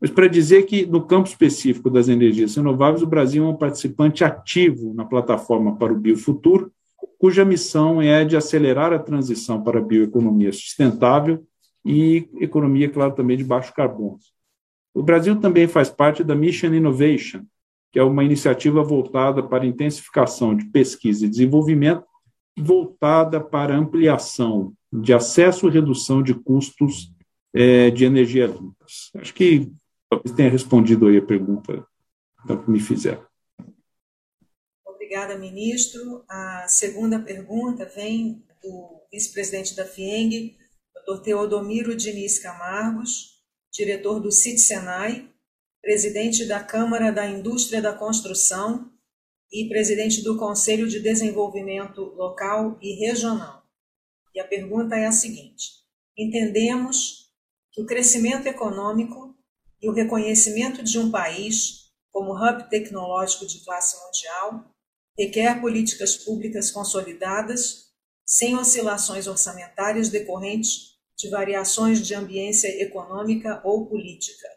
Mas 0.00 0.10
para 0.10 0.26
dizer 0.26 0.64
que, 0.64 0.86
no 0.86 1.06
campo 1.06 1.28
específico 1.28 1.90
das 1.90 2.08
energias 2.08 2.56
renováveis, 2.56 3.02
o 3.02 3.06
Brasil 3.06 3.44
é 3.44 3.48
um 3.48 3.56
participante 3.56 4.24
ativo 4.24 4.92
na 4.94 5.04
plataforma 5.04 5.76
para 5.76 5.92
o 5.92 5.96
Biofuturo, 5.96 6.72
cuja 7.18 7.44
missão 7.44 8.02
é 8.02 8.24
de 8.24 8.36
acelerar 8.36 8.92
a 8.92 8.98
transição 8.98 9.62
para 9.62 9.78
a 9.78 9.82
bioeconomia 9.82 10.52
sustentável 10.52 11.46
e 11.84 12.28
economia, 12.40 12.88
claro, 12.88 13.14
também 13.14 13.36
de 13.36 13.44
baixo 13.44 13.72
carbono. 13.72 14.18
O 14.94 15.02
Brasil 15.02 15.40
também 15.40 15.68
faz 15.68 15.88
parte 15.88 16.24
da 16.24 16.34
Mission 16.34 16.74
Innovation, 16.74 17.44
que 17.92 17.98
é 17.98 18.02
uma 18.02 18.24
iniciativa 18.24 18.82
voltada 18.82 19.42
para 19.42 19.64
a 19.64 19.66
intensificação 19.66 20.56
de 20.56 20.64
pesquisa 20.66 21.26
e 21.26 21.28
desenvolvimento, 21.28 22.04
voltada 22.56 23.40
para 23.40 23.76
ampliação 23.76 24.74
de 24.92 25.12
acesso 25.12 25.68
e 25.68 25.70
redução 25.70 26.22
de 26.22 26.34
custos 26.34 27.12
é, 27.54 27.90
de 27.90 28.04
energia 28.04 28.46
limpas. 28.46 29.10
Acho 29.16 29.32
que 29.34 29.72
talvez 30.08 30.34
tenha 30.36 30.50
respondido 30.50 31.06
aí 31.06 31.18
a 31.18 31.22
pergunta 31.22 31.86
que 32.46 32.70
me 32.70 32.80
fizeram. 32.80 33.24
Obrigada, 34.86 35.38
ministro. 35.38 36.24
A 36.28 36.66
segunda 36.68 37.18
pergunta 37.18 37.84
vem 37.84 38.44
do 38.62 39.00
vice-presidente 39.10 39.74
da 39.74 39.84
FIENG, 39.84 40.56
Dr. 41.06 41.22
Teodomiro 41.22 41.96
Diniz 41.96 42.38
Camargos, 42.38 43.42
diretor 43.72 44.20
do 44.20 44.30
CIT 44.30 44.58
Senai, 44.58 45.28
presidente 45.80 46.46
da 46.46 46.62
Câmara 46.62 47.10
da 47.10 47.26
Indústria 47.26 47.82
da 47.82 47.92
Construção 47.92 48.91
e 49.52 49.68
presidente 49.68 50.22
do 50.22 50.38
Conselho 50.38 50.88
de 50.88 50.98
Desenvolvimento 51.00 52.00
Local 52.16 52.78
e 52.80 52.94
Regional. 53.06 53.62
E 54.34 54.40
a 54.40 54.46
pergunta 54.46 54.96
é 54.96 55.06
a 55.06 55.12
seguinte: 55.12 55.82
entendemos 56.16 57.30
que 57.70 57.82
o 57.82 57.86
crescimento 57.86 58.46
econômico 58.46 59.36
e 59.80 59.88
o 59.88 59.92
reconhecimento 59.92 60.82
de 60.82 60.98
um 60.98 61.10
país 61.10 61.92
como 62.10 62.32
hub 62.32 62.70
tecnológico 62.70 63.46
de 63.46 63.62
classe 63.64 63.96
mundial 64.04 64.72
requer 65.18 65.60
políticas 65.60 66.16
públicas 66.16 66.70
consolidadas, 66.70 67.90
sem 68.24 68.56
oscilações 68.56 69.26
orçamentárias 69.26 70.08
decorrentes 70.08 70.92
de 71.18 71.28
variações 71.28 72.04
de 72.04 72.14
ambiência 72.14 72.68
econômica 72.82 73.60
ou 73.64 73.86
política. 73.86 74.48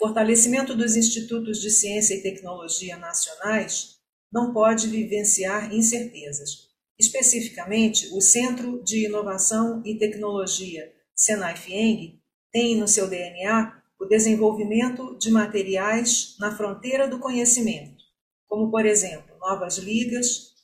Fortalecimento 0.00 0.74
dos 0.74 0.96
institutos 0.96 1.60
de 1.60 1.68
ciência 1.70 2.14
e 2.14 2.22
tecnologia 2.22 2.96
nacionais 2.96 3.98
não 4.32 4.50
pode 4.50 4.88
vivenciar 4.88 5.74
incertezas. 5.74 6.70
Especificamente, 6.98 8.08
o 8.14 8.20
Centro 8.22 8.82
de 8.82 9.04
Inovação 9.04 9.82
e 9.84 9.98
Tecnologia 9.98 10.90
Senai-FIENG 11.14 12.18
tem 12.50 12.80
no 12.80 12.88
seu 12.88 13.10
DNA 13.10 13.78
o 14.00 14.06
desenvolvimento 14.06 15.18
de 15.18 15.30
materiais 15.30 16.34
na 16.40 16.56
fronteira 16.56 17.06
do 17.06 17.18
conhecimento, 17.18 18.02
como, 18.48 18.70
por 18.70 18.86
exemplo, 18.86 19.36
novas 19.38 19.76
ligas, 19.76 20.54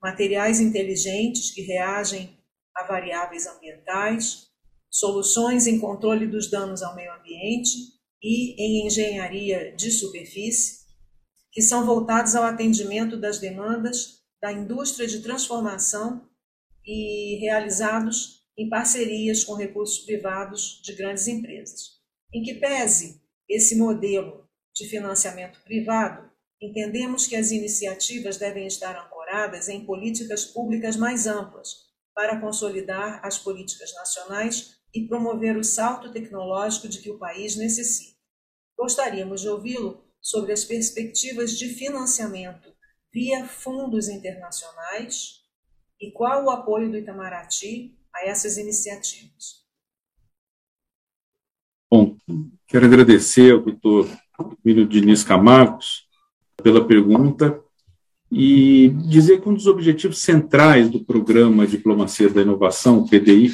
materiais 0.00 0.58
inteligentes 0.58 1.50
que 1.50 1.60
reagem 1.60 2.38
a 2.74 2.84
variáveis 2.84 3.46
ambientais, 3.46 4.46
soluções 4.88 5.66
em 5.66 5.78
controle 5.78 6.26
dos 6.26 6.50
danos 6.50 6.82
ao 6.82 6.96
meio 6.96 7.12
ambiente 7.12 7.94
e 8.26 8.56
em 8.58 8.86
engenharia 8.86 9.72
de 9.76 9.90
superfície, 9.90 10.84
que 11.52 11.62
são 11.62 11.86
voltados 11.86 12.34
ao 12.34 12.42
atendimento 12.42 13.16
das 13.16 13.38
demandas 13.38 14.22
da 14.42 14.52
indústria 14.52 15.06
de 15.06 15.20
transformação 15.20 16.28
e 16.84 17.38
realizados 17.40 18.42
em 18.58 18.68
parcerias 18.68 19.44
com 19.44 19.54
recursos 19.54 20.04
privados 20.04 20.80
de 20.82 20.94
grandes 20.94 21.28
empresas. 21.28 22.00
Em 22.34 22.42
que 22.42 22.54
pese 22.54 23.20
esse 23.48 23.76
modelo 23.76 24.48
de 24.74 24.88
financiamento 24.88 25.62
privado, 25.62 26.26
Entendemos 26.60 27.26
que 27.26 27.36
as 27.36 27.50
iniciativas 27.50 28.38
devem 28.38 28.66
estar 28.66 28.96
ancoradas 28.96 29.68
em 29.68 29.84
políticas 29.84 30.44
públicas 30.46 30.96
mais 30.96 31.26
amplas, 31.26 31.86
para 32.14 32.40
consolidar 32.40 33.20
as 33.22 33.38
políticas 33.38 33.92
nacionais 33.92 34.76
e 34.94 35.06
promover 35.06 35.58
o 35.58 35.64
salto 35.64 36.10
tecnológico 36.10 36.88
de 36.88 37.02
que 37.02 37.10
o 37.10 37.18
país 37.18 37.56
necessita. 37.56 38.15
Gostaríamos 38.78 39.40
de 39.40 39.48
ouvi-lo 39.48 40.04
sobre 40.20 40.52
as 40.52 40.64
perspectivas 40.64 41.52
de 41.52 41.68
financiamento 41.68 42.74
via 43.12 43.46
fundos 43.46 44.08
internacionais 44.08 45.42
e 46.00 46.10
qual 46.10 46.44
o 46.44 46.50
apoio 46.50 46.90
do 46.90 46.98
Itamaraty 46.98 47.96
a 48.14 48.26
essas 48.26 48.58
iniciativas. 48.58 49.64
Bom, 51.90 52.16
quero 52.66 52.86
agradecer 52.86 53.52
ao 53.52 53.62
doutor 53.62 54.08
Emílio 54.64 54.86
Diniz 54.86 55.22
Camargos 55.22 56.06
pela 56.62 56.86
pergunta 56.86 57.62
e 58.30 58.88
dizer 59.08 59.40
que 59.40 59.48
um 59.48 59.54
dos 59.54 59.66
objetivos 59.66 60.18
centrais 60.18 60.90
do 60.90 61.04
programa 61.04 61.66
Diplomacia 61.66 62.28
da 62.28 62.42
Inovação, 62.42 62.98
o 62.98 63.08
PDI, 63.08 63.52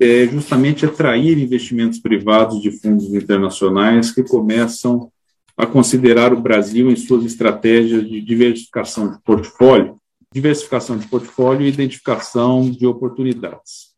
é 0.00 0.26
justamente 0.26 0.84
atrair 0.84 1.38
investimentos 1.38 1.98
privados 1.98 2.60
de 2.60 2.70
fundos 2.70 3.12
internacionais 3.14 4.10
que 4.10 4.22
começam 4.22 5.10
a 5.56 5.66
considerar 5.66 6.32
o 6.32 6.40
Brasil 6.40 6.90
em 6.90 6.96
suas 6.96 7.24
estratégias 7.24 8.08
de 8.08 8.20
diversificação 8.20 9.12
de 9.12 9.20
portfólio, 9.22 9.96
diversificação 10.32 10.98
de 10.98 11.06
portfólio 11.06 11.64
e 11.64 11.68
identificação 11.68 12.68
de 12.68 12.86
oportunidades. 12.86 13.94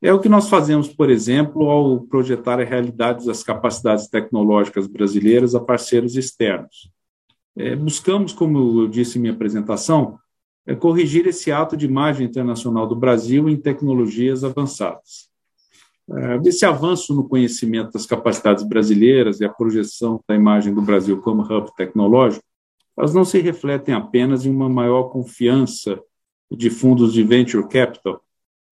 É 0.00 0.12
o 0.12 0.20
que 0.20 0.28
nós 0.28 0.48
fazemos, 0.48 0.88
por 0.88 1.10
exemplo, 1.10 1.68
ao 1.68 2.00
projetar 2.02 2.60
a 2.60 2.64
realidade 2.64 3.26
das 3.26 3.42
capacidades 3.42 4.06
tecnológicas 4.06 4.86
brasileiras 4.86 5.54
a 5.54 5.60
parceiros 5.60 6.16
externos. 6.16 6.90
É, 7.56 7.74
buscamos, 7.74 8.32
como 8.32 8.82
eu 8.82 8.88
disse 8.88 9.18
em 9.18 9.22
minha 9.22 9.32
apresentação, 9.32 10.18
é, 10.66 10.74
corrigir 10.74 11.26
esse 11.26 11.52
ato 11.52 11.76
de 11.76 11.86
imagem 11.86 12.26
internacional 12.26 12.86
do 12.86 12.96
Brasil 12.96 13.48
em 13.48 13.56
tecnologias 13.56 14.42
avançadas. 14.42 15.28
É, 16.10 16.48
esse 16.48 16.64
avanço 16.64 17.14
no 17.14 17.28
conhecimento 17.28 17.92
das 17.92 18.06
capacidades 18.06 18.64
brasileiras 18.64 19.40
e 19.40 19.44
a 19.44 19.48
projeção 19.48 20.20
da 20.28 20.34
imagem 20.34 20.74
do 20.74 20.82
Brasil 20.82 21.20
como 21.20 21.42
hub 21.42 21.74
tecnológico, 21.76 22.44
elas 22.96 23.12
não 23.12 23.24
se 23.24 23.38
refletem 23.38 23.94
apenas 23.94 24.46
em 24.46 24.50
uma 24.50 24.68
maior 24.68 25.04
confiança 25.04 26.00
de 26.50 26.70
fundos 26.70 27.12
de 27.12 27.22
venture 27.22 27.68
capital, 27.68 28.22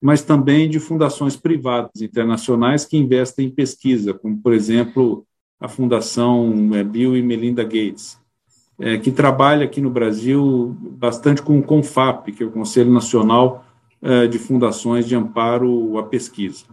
mas 0.01 0.23
também 0.23 0.69
de 0.69 0.81
fundações 0.81 1.37
privadas 1.37 2.01
internacionais 2.01 2.85
que 2.85 2.97
investem 2.97 3.49
em 3.49 3.51
pesquisa, 3.51 4.15
como, 4.15 4.41
por 4.41 4.53
exemplo, 4.53 5.27
a 5.61 5.69
Fundação 5.69 6.71
é, 6.75 6.85
Bill 6.85 7.17
e 7.17 7.23
Melinda 7.23 7.63
Gates, 7.63 8.19
é, 8.79 8.99
que 8.99 9.11
trabalha 9.11 9.65
aqui 9.65 9.81
no 9.81 9.91
Brasil 9.91 10.77
bastante 10.81 11.43
com 11.43 11.59
o 11.59 11.63
CONFAP, 11.63 12.33
que 12.33 12.43
é 12.43 12.47
o 12.47 12.51
Conselho 12.51 12.91
Nacional 12.91 13.65
é, 14.03 14.27
de 14.27 14.39
Fundações 14.39 15.07
de 15.07 15.15
Amparo 15.15 15.99
à 15.99 16.03
Pesquisa. 16.03 16.65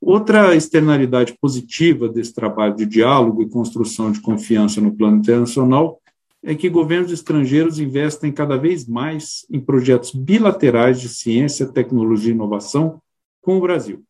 Outra 0.00 0.54
externalidade 0.54 1.34
positiva 1.40 2.08
desse 2.08 2.34
trabalho 2.34 2.76
de 2.76 2.84
diálogo 2.84 3.42
e 3.42 3.48
construção 3.48 4.12
de 4.12 4.20
confiança 4.20 4.80
no 4.80 4.94
plano 4.94 5.16
internacional 5.16 5.98
é 6.42 6.54
que 6.54 6.68
governos 6.68 7.10
estrangeiros 7.10 7.78
investem 7.78 8.30
cada 8.30 8.58
vez 8.58 8.86
mais 8.86 9.46
em 9.50 9.58
projetos 9.58 10.14
bilaterais 10.14 11.00
de 11.00 11.08
ciência, 11.08 11.66
tecnologia 11.66 12.30
e 12.30 12.34
inovação 12.34 13.00
com 13.40 13.56
o 13.56 13.60
Brasil. 13.62 14.04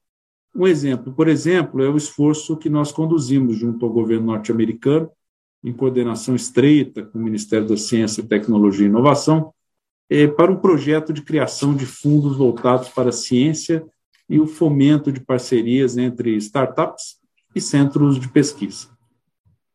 Um 0.52 0.66
exemplo, 0.66 1.12
por 1.12 1.28
exemplo, 1.28 1.80
é 1.80 1.88
o 1.88 1.96
esforço 1.96 2.56
que 2.56 2.68
nós 2.68 2.90
conduzimos 2.90 3.56
junto 3.56 3.86
ao 3.86 3.92
governo 3.92 4.26
norte-americano 4.26 5.08
em 5.64 5.72
coordenação 5.72 6.36
estreita 6.36 7.02
com 7.02 7.18
o 7.18 7.22
Ministério 7.22 7.66
da 7.66 7.76
Ciência, 7.76 8.22
Tecnologia 8.22 8.84
e 8.84 8.88
Inovação, 8.88 9.52
é, 10.10 10.26
para 10.26 10.52
um 10.52 10.56
projeto 10.56 11.12
de 11.12 11.22
criação 11.22 11.74
de 11.74 11.86
fundos 11.86 12.36
voltados 12.36 12.90
para 12.90 13.08
a 13.08 13.12
ciência 13.12 13.82
e 14.28 14.38
o 14.38 14.46
fomento 14.46 15.10
de 15.10 15.20
parcerias 15.20 15.96
entre 15.96 16.36
startups 16.36 17.16
e 17.54 17.60
centros 17.60 18.20
de 18.20 18.28
pesquisa. 18.28 18.88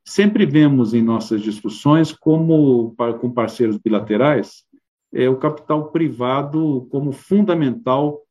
Sempre 0.05 0.46
vemos 0.46 0.93
em 0.93 1.01
nossas 1.01 1.41
discussões 1.41 2.12
como, 2.12 2.96
com 3.19 3.31
parceiros 3.31 3.77
bilaterais, 3.77 4.63
é, 5.12 5.27
o 5.27 5.38
capital 5.38 5.91
privado 5.91 6.88
como 6.91 7.12
fundamental 7.12 8.22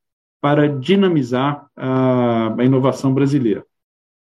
para 0.40 0.68
dinamizar 0.68 1.68
a, 1.76 2.54
a 2.56 2.64
inovação 2.64 3.12
brasileira. 3.12 3.64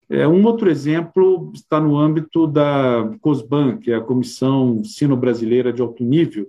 É, 0.10 0.28
um 0.28 0.46
outro 0.46 0.70
exemplo 0.70 1.52
está 1.54 1.80
no 1.80 1.98
âmbito 1.98 2.46
da 2.46 3.12
COSBAN, 3.22 3.78
que 3.78 3.92
é 3.92 3.96
a 3.96 4.02
Comissão 4.02 4.84
Sino-Brasileira 4.84 5.74
de 5.74 5.82
Alto 5.82 6.04
Nível 6.04 6.48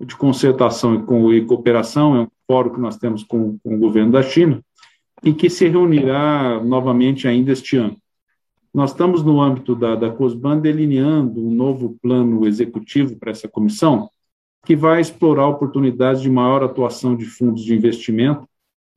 de 0.00 0.16
Concertação 0.16 0.94
e, 1.32 1.44
Cooperação, 1.44 2.16
é 2.16 2.20
um 2.20 2.28
fórum 2.46 2.70
que 2.70 2.80
nós 2.80 2.96
temos 2.96 3.24
com, 3.24 3.58
com 3.58 3.74
o 3.74 3.78
governo 3.78 4.12
da 4.12 4.22
China, 4.22 4.62
em 5.24 5.34
que 5.34 5.50
se 5.50 5.68
reunirá 5.68 6.62
novamente 6.62 7.26
ainda 7.26 7.52
este 7.52 7.76
ano. 7.76 7.96
Nós 8.72 8.90
estamos, 8.90 9.22
no 9.22 9.40
âmbito 9.40 9.74
da, 9.74 9.94
da 9.94 10.10
COSBAN, 10.10 10.58
delineando 10.58 11.44
um 11.44 11.50
novo 11.50 11.96
plano 12.00 12.46
executivo 12.46 13.16
para 13.16 13.30
essa 13.30 13.48
comissão, 13.48 14.08
que 14.64 14.76
vai 14.76 15.00
explorar 15.00 15.48
oportunidades 15.48 16.22
de 16.22 16.30
maior 16.30 16.62
atuação 16.62 17.16
de 17.16 17.24
fundos 17.24 17.64
de 17.64 17.74
investimento 17.74 18.47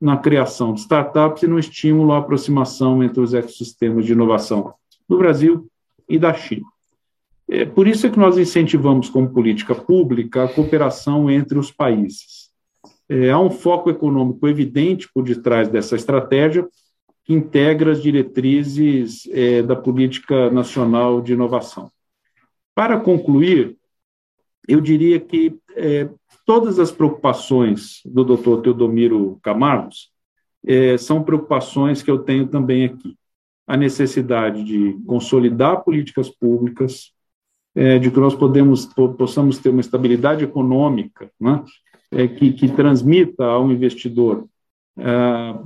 na 0.02 0.16
criação 0.16 0.74
de 0.74 0.80
startups 0.80 1.44
e 1.44 1.46
no 1.46 1.60
estímulo 1.60 2.12
à 2.12 2.18
aproximação 2.18 3.04
entre 3.04 3.20
os 3.20 3.32
ecossistemas 3.32 4.04
de 4.04 4.10
inovação 4.10 4.74
do 5.08 5.16
Brasil 5.16 5.68
e 6.08 6.18
da 6.18 6.34
China. 6.34 6.66
É, 7.48 7.64
por 7.64 7.86
isso 7.86 8.04
é 8.04 8.10
que 8.10 8.18
nós 8.18 8.36
incentivamos 8.36 9.08
como 9.08 9.30
política 9.30 9.76
pública 9.76 10.42
a 10.42 10.48
cooperação 10.48 11.30
entre 11.30 11.56
os 11.56 11.70
países. 11.70 12.50
É, 13.08 13.30
há 13.30 13.38
um 13.38 13.48
foco 13.48 13.90
econômico 13.90 14.48
evidente 14.48 15.08
por 15.14 15.22
detrás 15.22 15.68
dessa 15.68 15.94
estratégia, 15.94 16.66
que 17.24 17.32
integra 17.32 17.92
as 17.92 18.02
diretrizes 18.02 19.28
é, 19.30 19.62
da 19.62 19.76
política 19.76 20.50
nacional 20.50 21.20
de 21.20 21.34
inovação. 21.34 21.88
Para 22.74 22.98
concluir, 22.98 23.76
eu 24.68 24.80
diria 24.80 25.18
que 25.18 25.58
é, 25.76 26.08
todas 26.46 26.78
as 26.78 26.90
preocupações 26.90 28.00
do 28.04 28.24
Dr. 28.24 28.62
Teodomiro 28.62 29.38
Camargos 29.42 30.10
é, 30.64 30.96
são 30.96 31.22
preocupações 31.22 32.02
que 32.02 32.10
eu 32.10 32.18
tenho 32.18 32.46
também 32.46 32.84
aqui. 32.84 33.16
A 33.66 33.76
necessidade 33.76 34.64
de 34.64 34.98
consolidar 35.06 35.82
políticas 35.82 36.28
públicas, 36.28 37.12
é, 37.74 37.98
de 37.98 38.10
que 38.10 38.20
nós 38.20 38.34
podemos, 38.34 38.86
possamos 39.16 39.58
ter 39.58 39.70
uma 39.70 39.80
estabilidade 39.80 40.44
econômica 40.44 41.30
né, 41.40 41.64
é, 42.10 42.28
que, 42.28 42.52
que, 42.52 42.68
transmita 42.68 43.44
ao 43.44 43.70
investidor 43.70 44.46
é, 44.98 45.04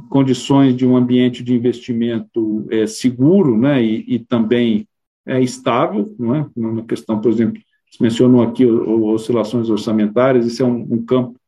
condições 0.09 0.77
de 0.77 0.87
um 0.87 0.97
ambiente 0.97 1.43
de 1.43 1.53
investimento 1.53 2.67
é, 2.71 2.87
seguro 2.87 3.59
né, 3.59 3.83
e, 3.83 4.05
e 4.07 4.19
também 4.19 4.87
estável, 5.41 6.15
não 6.17 6.37
é? 6.37 6.47
Uma 6.55 6.85
questão, 6.85 7.21
por 7.21 7.33
exemplo, 7.33 7.61
mencionou 8.03 8.43
aqui 8.43 8.65
oscilações 8.67 9.69
orçamentárias, 9.69 10.47
isso 10.47 10.63
é 10.63 10.67
um, 10.67 10.87
um 10.91 11.05
campo 11.05 11.39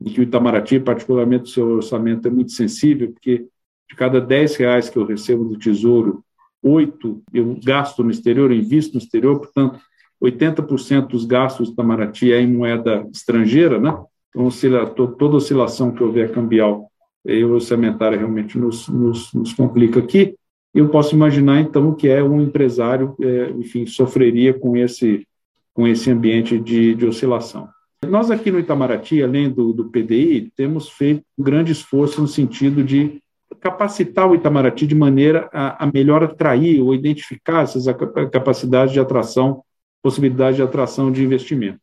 em 0.00 0.10
que 0.10 0.20
o 0.20 0.22
Itamaraty, 0.22 0.80
particularmente 0.80 1.44
o 1.44 1.54
seu 1.54 1.68
orçamento, 1.76 2.26
é 2.26 2.30
muito 2.30 2.52
sensível, 2.52 3.12
porque 3.12 3.46
de 3.88 3.96
cada 3.96 4.20
10 4.20 4.56
reais 4.56 4.88
que 4.88 4.96
eu 4.96 5.04
recebo 5.04 5.44
do 5.44 5.58
Tesouro, 5.58 6.24
oito 6.62 7.22
eu 7.32 7.58
gasto 7.62 8.02
no 8.02 8.10
exterior, 8.10 8.50
eu 8.50 8.56
invisto 8.56 8.94
no 8.94 9.02
exterior, 9.02 9.38
portanto, 9.38 9.80
80% 10.22 11.08
dos 11.08 11.24
gastos 11.24 11.68
do 11.68 11.72
Itamaraty 11.72 12.32
é 12.32 12.40
em 12.40 12.52
moeda 12.52 13.06
estrangeira, 13.12 13.78
né? 13.78 13.90
Então, 14.30 14.46
oscila, 14.46 14.86
toda 14.86 15.36
oscilação 15.36 15.90
que 15.92 16.02
houver 16.02 16.32
cambial 16.32 16.90
e 17.24 17.44
orçamentária 17.44 18.16
realmente 18.16 18.58
nos, 18.58 18.88
nos, 18.88 19.32
nos, 19.32 19.52
complica 19.52 20.00
aqui. 20.00 20.34
Eu 20.74 20.88
posso 20.88 21.14
imaginar, 21.14 21.60
então, 21.60 21.94
que 21.94 22.08
é 22.08 22.22
um 22.22 22.40
empresário, 22.40 23.14
é, 23.20 23.50
enfim, 23.50 23.84
sofreria 23.84 24.54
com 24.54 24.76
esse, 24.76 25.26
com 25.74 25.86
esse 25.86 26.10
ambiente 26.10 26.58
de, 26.58 26.94
de 26.94 27.06
oscilação. 27.06 27.68
Nós 28.06 28.30
aqui 28.30 28.50
no 28.50 28.58
Itamaraty, 28.58 29.22
além 29.22 29.48
do, 29.48 29.72
do 29.72 29.90
PDI, 29.90 30.52
temos 30.56 30.88
feito 30.88 31.22
um 31.38 31.42
grande 31.42 31.72
esforço 31.72 32.20
no 32.20 32.28
sentido 32.28 32.82
de 32.82 33.22
capacitar 33.60 34.28
o 34.28 34.34
Itamaraty 34.34 34.86
de 34.86 34.94
maneira 34.94 35.48
a, 35.52 35.84
a 35.84 35.90
melhor 35.92 36.24
atrair 36.24 36.82
ou 36.82 36.94
identificar 36.94 37.62
essas 37.62 37.84
capacidades 38.30 38.92
de 38.92 39.00
atração 39.00 39.62
possibilidade 40.02 40.56
de 40.56 40.62
atração 40.62 41.12
de 41.12 41.22
investimento. 41.22 41.78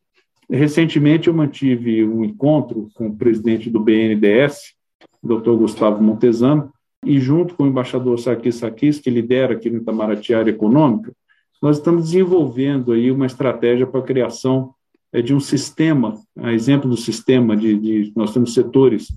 Recentemente, 0.48 1.28
eu 1.28 1.34
mantive 1.34 2.04
um 2.04 2.24
encontro 2.24 2.88
com 2.94 3.06
o 3.06 3.16
presidente 3.16 3.70
do 3.70 3.80
BNDES, 3.80 4.74
Dr. 5.22 5.52
Gustavo 5.52 6.02
Montesano, 6.02 6.72
e 7.04 7.18
junto 7.18 7.54
com 7.54 7.64
o 7.64 7.66
embaixador 7.66 8.18
Sarkis 8.18 8.56
Sarkis, 8.56 8.98
que 8.98 9.08
lidera 9.08 9.54
aqui 9.54 9.70
no 9.70 9.78
Itamaraty 9.78 10.34
área 10.34 10.50
econômica, 10.50 11.12
nós 11.60 11.76
estamos 11.76 12.04
desenvolvendo 12.04 12.92
aí 12.92 13.10
uma 13.10 13.26
estratégia 13.26 13.86
para 13.86 14.00
a 14.00 14.04
criação 14.04 14.74
é, 15.12 15.20
de 15.20 15.34
um 15.34 15.40
sistema, 15.40 16.14
a 16.38 16.52
exemplo 16.52 16.88
do 16.88 16.96
sistema 16.96 17.56
de, 17.56 17.76
de, 17.76 18.12
nós 18.16 18.32
temos 18.32 18.54
setores 18.54 19.08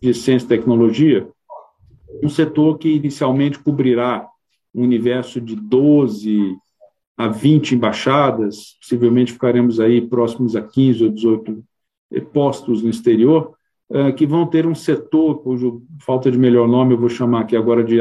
de 0.00 0.14
ciência 0.14 0.46
e 0.46 0.48
tecnologia, 0.48 1.28
um 2.22 2.28
setor 2.28 2.78
que 2.78 2.88
inicialmente 2.88 3.58
cobrirá 3.58 4.28
um 4.74 4.82
universo 4.82 5.40
de 5.40 5.56
12 5.56 6.56
a 7.16 7.28
20 7.28 7.74
embaixadas, 7.74 8.76
possivelmente 8.80 9.32
ficaremos 9.32 9.80
aí 9.80 10.00
próximos 10.00 10.54
a 10.54 10.62
15 10.62 11.04
ou 11.04 11.10
18 11.10 11.64
postos 12.32 12.82
no 12.82 12.88
exterior, 12.88 13.54
eh, 13.90 14.12
que 14.12 14.26
vão 14.26 14.46
ter 14.46 14.66
um 14.66 14.74
setor, 14.74 15.42
cujo 15.42 15.82
falta 16.00 16.30
de 16.30 16.38
melhor 16.38 16.68
nome 16.68 16.94
eu 16.94 16.98
vou 16.98 17.08
chamar 17.08 17.40
aqui 17.40 17.56
agora 17.56 17.82
de 17.82 17.98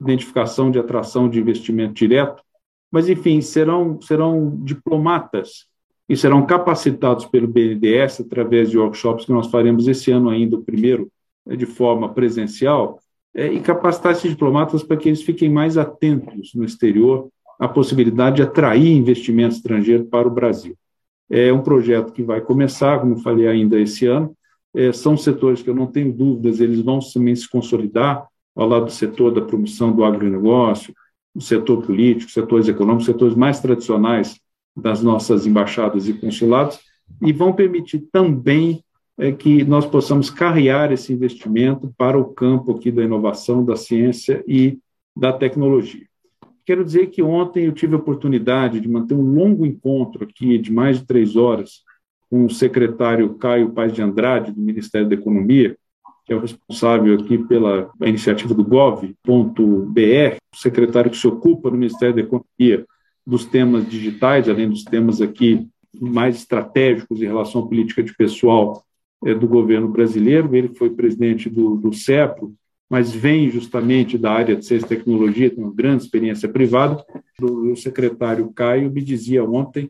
identificação 0.00 0.70
de 0.70 0.78
atração 0.78 1.28
de 1.28 1.40
investimento 1.40 1.94
direto, 1.94 2.42
mas 2.92 3.08
enfim, 3.08 3.40
serão, 3.40 3.98
serão 4.02 4.54
diplomatas 4.62 5.66
e 6.06 6.14
serão 6.16 6.44
capacitados 6.44 7.24
pelo 7.24 7.48
BNDES 7.48 8.20
através 8.20 8.70
de 8.70 8.78
workshops 8.78 9.24
que 9.24 9.32
nós 9.32 9.46
faremos 9.46 9.88
esse 9.88 10.10
ano 10.10 10.28
ainda, 10.28 10.56
o 10.56 10.62
primeiro, 10.62 11.10
eh, 11.48 11.56
de 11.56 11.64
forma 11.64 12.12
presencial, 12.12 13.00
eh, 13.34 13.54
e 13.54 13.60
capacitar 13.60 14.12
esses 14.12 14.30
diplomatas 14.30 14.82
para 14.82 14.98
que 14.98 15.08
eles 15.08 15.22
fiquem 15.22 15.48
mais 15.48 15.78
atentos 15.78 16.52
no 16.54 16.64
exterior 16.64 17.28
a 17.58 17.66
possibilidade 17.66 18.36
de 18.36 18.42
atrair 18.42 18.92
investimento 18.92 19.54
estrangeiro 19.54 20.04
para 20.04 20.28
o 20.28 20.30
Brasil. 20.30 20.76
É 21.30 21.50
um 21.50 21.62
projeto 21.62 22.12
que 22.12 22.22
vai 22.22 22.42
começar, 22.42 23.00
como 23.00 23.20
falei 23.20 23.48
ainda 23.48 23.80
esse 23.80 24.04
ano, 24.04 24.36
é, 24.74 24.92
são 24.92 25.16
setores 25.16 25.62
que 25.62 25.70
eu 25.70 25.74
não 25.74 25.86
tenho 25.86 26.12
dúvidas, 26.12 26.60
eles 26.60 26.80
vão 26.80 26.98
também 26.98 27.34
se 27.34 27.48
consolidar 27.48 28.26
ao 28.54 28.68
lado 28.68 28.86
do 28.86 28.92
setor 28.92 29.32
da 29.32 29.40
promoção 29.40 29.92
do 29.92 30.04
agronegócio, 30.04 30.94
do 31.34 31.42
setor 31.42 31.82
político, 31.84 32.30
setores 32.30 32.68
econômicos, 32.68 33.06
setores 33.06 33.34
mais 33.34 33.60
tradicionais 33.60 34.40
das 34.76 35.02
nossas 35.02 35.46
embaixadas 35.46 36.08
e 36.08 36.14
consulados, 36.14 36.80
e 37.20 37.32
vão 37.32 37.52
permitir 37.52 38.06
também 38.10 38.82
é, 39.18 39.30
que 39.32 39.64
nós 39.64 39.86
possamos 39.86 40.30
carrear 40.30 40.92
esse 40.92 41.12
investimento 41.12 41.92
para 41.96 42.18
o 42.18 42.32
campo 42.32 42.72
aqui 42.72 42.90
da 42.90 43.02
inovação, 43.02 43.64
da 43.64 43.76
ciência 43.76 44.42
e 44.46 44.78
da 45.16 45.32
tecnologia. 45.32 46.06
Quero 46.64 46.84
dizer 46.84 47.08
que 47.08 47.22
ontem 47.22 47.64
eu 47.66 47.72
tive 47.72 47.94
a 47.94 47.98
oportunidade 47.98 48.80
de 48.80 48.88
manter 48.88 49.14
um 49.14 49.34
longo 49.34 49.66
encontro 49.66 50.24
aqui, 50.24 50.58
de 50.58 50.72
mais 50.72 51.00
de 51.00 51.06
três 51.06 51.36
horas, 51.36 51.82
com 52.30 52.46
o 52.46 52.50
secretário 52.50 53.34
Caio 53.34 53.70
Paz 53.72 53.92
de 53.92 54.00
Andrade, 54.00 54.52
do 54.52 54.60
Ministério 54.60 55.08
da 55.08 55.14
Economia, 55.14 55.76
que 56.24 56.32
é 56.32 56.36
o 56.36 56.40
responsável 56.40 57.14
aqui 57.14 57.38
pela 57.38 57.90
iniciativa 58.02 58.54
do 58.54 58.64
Gov.br, 58.64 59.16
o 59.26 60.56
secretário 60.56 61.10
que 61.10 61.16
se 61.16 61.26
ocupa 61.26 61.70
no 61.70 61.76
Ministério 61.76 62.14
da 62.14 62.20
Economia 62.20 62.86
dos 63.26 63.44
temas 63.44 63.88
digitais, 63.88 64.48
além 64.48 64.68
dos 64.68 64.84
temas 64.84 65.20
aqui 65.20 65.66
mais 66.00 66.36
estratégicos 66.36 67.20
em 67.20 67.26
relação 67.26 67.62
à 67.62 67.66
política 67.66 68.02
de 68.02 68.14
pessoal 68.14 68.82
é, 69.24 69.34
do 69.34 69.46
governo 69.46 69.88
brasileiro. 69.88 70.54
Ele 70.54 70.68
foi 70.68 70.90
presidente 70.90 71.48
do, 71.48 71.76
do 71.76 71.92
CEPRO, 71.92 72.54
mas 72.90 73.12
vem 73.12 73.50
justamente 73.50 74.18
da 74.18 74.32
área 74.32 74.56
de 74.56 74.64
ciência 74.64 74.86
e 74.86 74.88
tecnologia, 74.88 75.50
tem 75.50 75.62
uma 75.62 75.72
grande 75.72 76.04
experiência 76.04 76.48
privada. 76.48 77.02
O 77.40 77.74
secretário 77.76 78.52
Caio 78.52 78.90
me 78.90 79.02
dizia 79.02 79.44
ontem, 79.44 79.88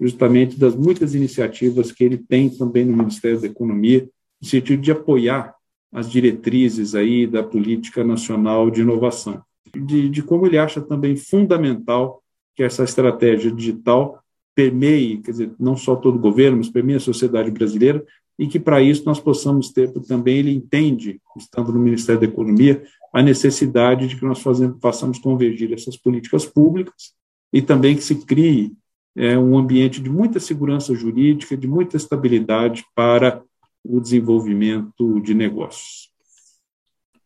justamente 0.00 0.58
das 0.58 0.74
muitas 0.74 1.14
iniciativas 1.14 1.92
que 1.92 2.04
ele 2.04 2.18
tem 2.18 2.50
também 2.50 2.84
no 2.84 2.96
Ministério 2.96 3.40
da 3.40 3.46
Economia, 3.46 4.08
no 4.40 4.48
sentido 4.48 4.82
de 4.82 4.90
apoiar 4.90 5.54
as 5.92 6.10
diretrizes 6.10 6.94
aí 6.94 7.26
da 7.26 7.42
política 7.42 8.02
nacional 8.02 8.70
de 8.70 8.80
inovação, 8.80 9.42
de, 9.74 10.08
de 10.08 10.22
como 10.22 10.46
ele 10.46 10.58
acha 10.58 10.80
também 10.80 11.16
fundamental 11.16 12.22
que 12.56 12.62
essa 12.62 12.84
estratégia 12.84 13.50
digital 13.50 14.22
permeie, 14.54 15.18
quer 15.18 15.30
dizer, 15.30 15.52
não 15.58 15.76
só 15.76 15.96
todo 15.96 16.16
o 16.16 16.20
governo, 16.20 16.58
mas 16.58 16.68
permeie 16.68 16.96
a 16.96 17.00
sociedade 17.00 17.50
brasileira, 17.50 18.04
e 18.38 18.46
que 18.46 18.58
para 18.58 18.82
isso 18.82 19.04
nós 19.04 19.20
possamos 19.20 19.70
ter 19.70 19.92
também, 20.06 20.38
ele 20.38 20.52
entende, 20.52 21.20
estando 21.36 21.72
no 21.72 21.78
Ministério 21.78 22.20
da 22.20 22.26
Economia, 22.26 22.82
a 23.12 23.22
necessidade 23.22 24.08
de 24.08 24.16
que 24.16 24.24
nós 24.24 24.40
fazemos, 24.40 24.78
façamos 24.80 25.18
convergir 25.18 25.72
essas 25.72 25.96
políticas 25.96 26.46
públicas 26.46 27.12
e 27.52 27.60
também 27.60 27.94
que 27.94 28.02
se 28.02 28.14
crie 28.24 28.72
é, 29.14 29.38
um 29.38 29.58
ambiente 29.58 30.00
de 30.00 30.08
muita 30.08 30.40
segurança 30.40 30.94
jurídica, 30.94 31.56
de 31.56 31.68
muita 31.68 31.96
estabilidade 31.96 32.84
para 32.94 33.42
o 33.84 34.00
desenvolvimento 34.00 35.20
de 35.20 35.34
negócios. 35.34 36.10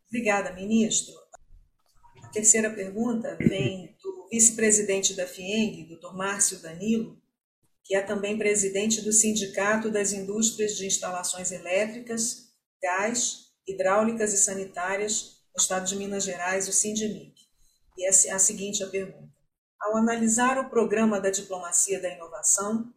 Obrigada, 0.07 0.53
ministro. 0.53 1.13
A 2.23 2.27
terceira 2.29 2.69
pergunta 2.69 3.35
vem 3.35 3.95
do 4.01 4.27
vice-presidente 4.29 5.13
da 5.13 5.27
FIENG, 5.27 5.85
doutor 5.85 6.15
Márcio 6.15 6.61
Danilo, 6.61 7.21
que 7.83 7.95
é 7.95 8.01
também 8.01 8.37
presidente 8.37 9.01
do 9.01 9.13
Sindicato 9.13 9.89
das 9.89 10.11
Indústrias 10.11 10.75
de 10.75 10.85
Instalações 10.85 11.51
Elétricas, 11.51 12.51
Gás, 12.81 13.47
Hidráulicas 13.67 14.33
e 14.33 14.37
Sanitárias 14.37 15.37
no 15.55 15.61
Estado 15.61 15.87
de 15.87 15.95
Minas 15.95 16.23
Gerais, 16.23 16.67
o 16.67 16.73
Sindimic. 16.73 17.33
E 17.97 18.05
é 18.05 18.31
a 18.31 18.39
seguinte 18.39 18.83
a 18.83 18.87
pergunta. 18.87 19.33
Ao 19.79 19.97
analisar 19.97 20.57
o 20.57 20.69
programa 20.69 21.19
da 21.19 21.29
diplomacia 21.29 22.01
da 22.01 22.09
inovação, 22.09 22.93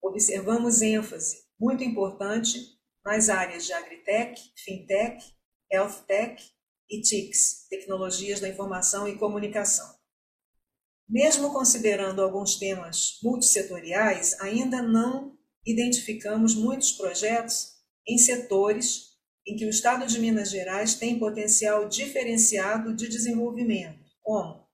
observamos 0.00 0.82
ênfase 0.82 1.45
muito 1.58 1.82
importante 1.82 2.58
nas 3.04 3.28
áreas 3.28 3.64
de 3.64 3.72
agritech, 3.72 4.52
fintech, 4.56 5.24
healthtech 5.70 6.42
e 6.90 7.00
TICs, 7.00 7.66
tecnologias 7.68 8.40
da 8.40 8.48
informação 8.48 9.08
e 9.08 9.16
comunicação. 9.16 9.96
Mesmo 11.08 11.52
considerando 11.52 12.20
alguns 12.20 12.56
temas 12.56 13.18
multissetoriais, 13.22 14.38
ainda 14.40 14.82
não 14.82 15.36
identificamos 15.64 16.54
muitos 16.54 16.92
projetos 16.92 17.76
em 18.06 18.18
setores 18.18 19.16
em 19.46 19.56
que 19.56 19.64
o 19.64 19.70
Estado 19.70 20.06
de 20.06 20.18
Minas 20.18 20.50
Gerais 20.50 20.94
tem 20.94 21.18
potencial 21.18 21.88
diferenciado 21.88 22.94
de 22.94 23.08
desenvolvimento, 23.08 24.04
como 24.20 24.54
o 24.54 24.66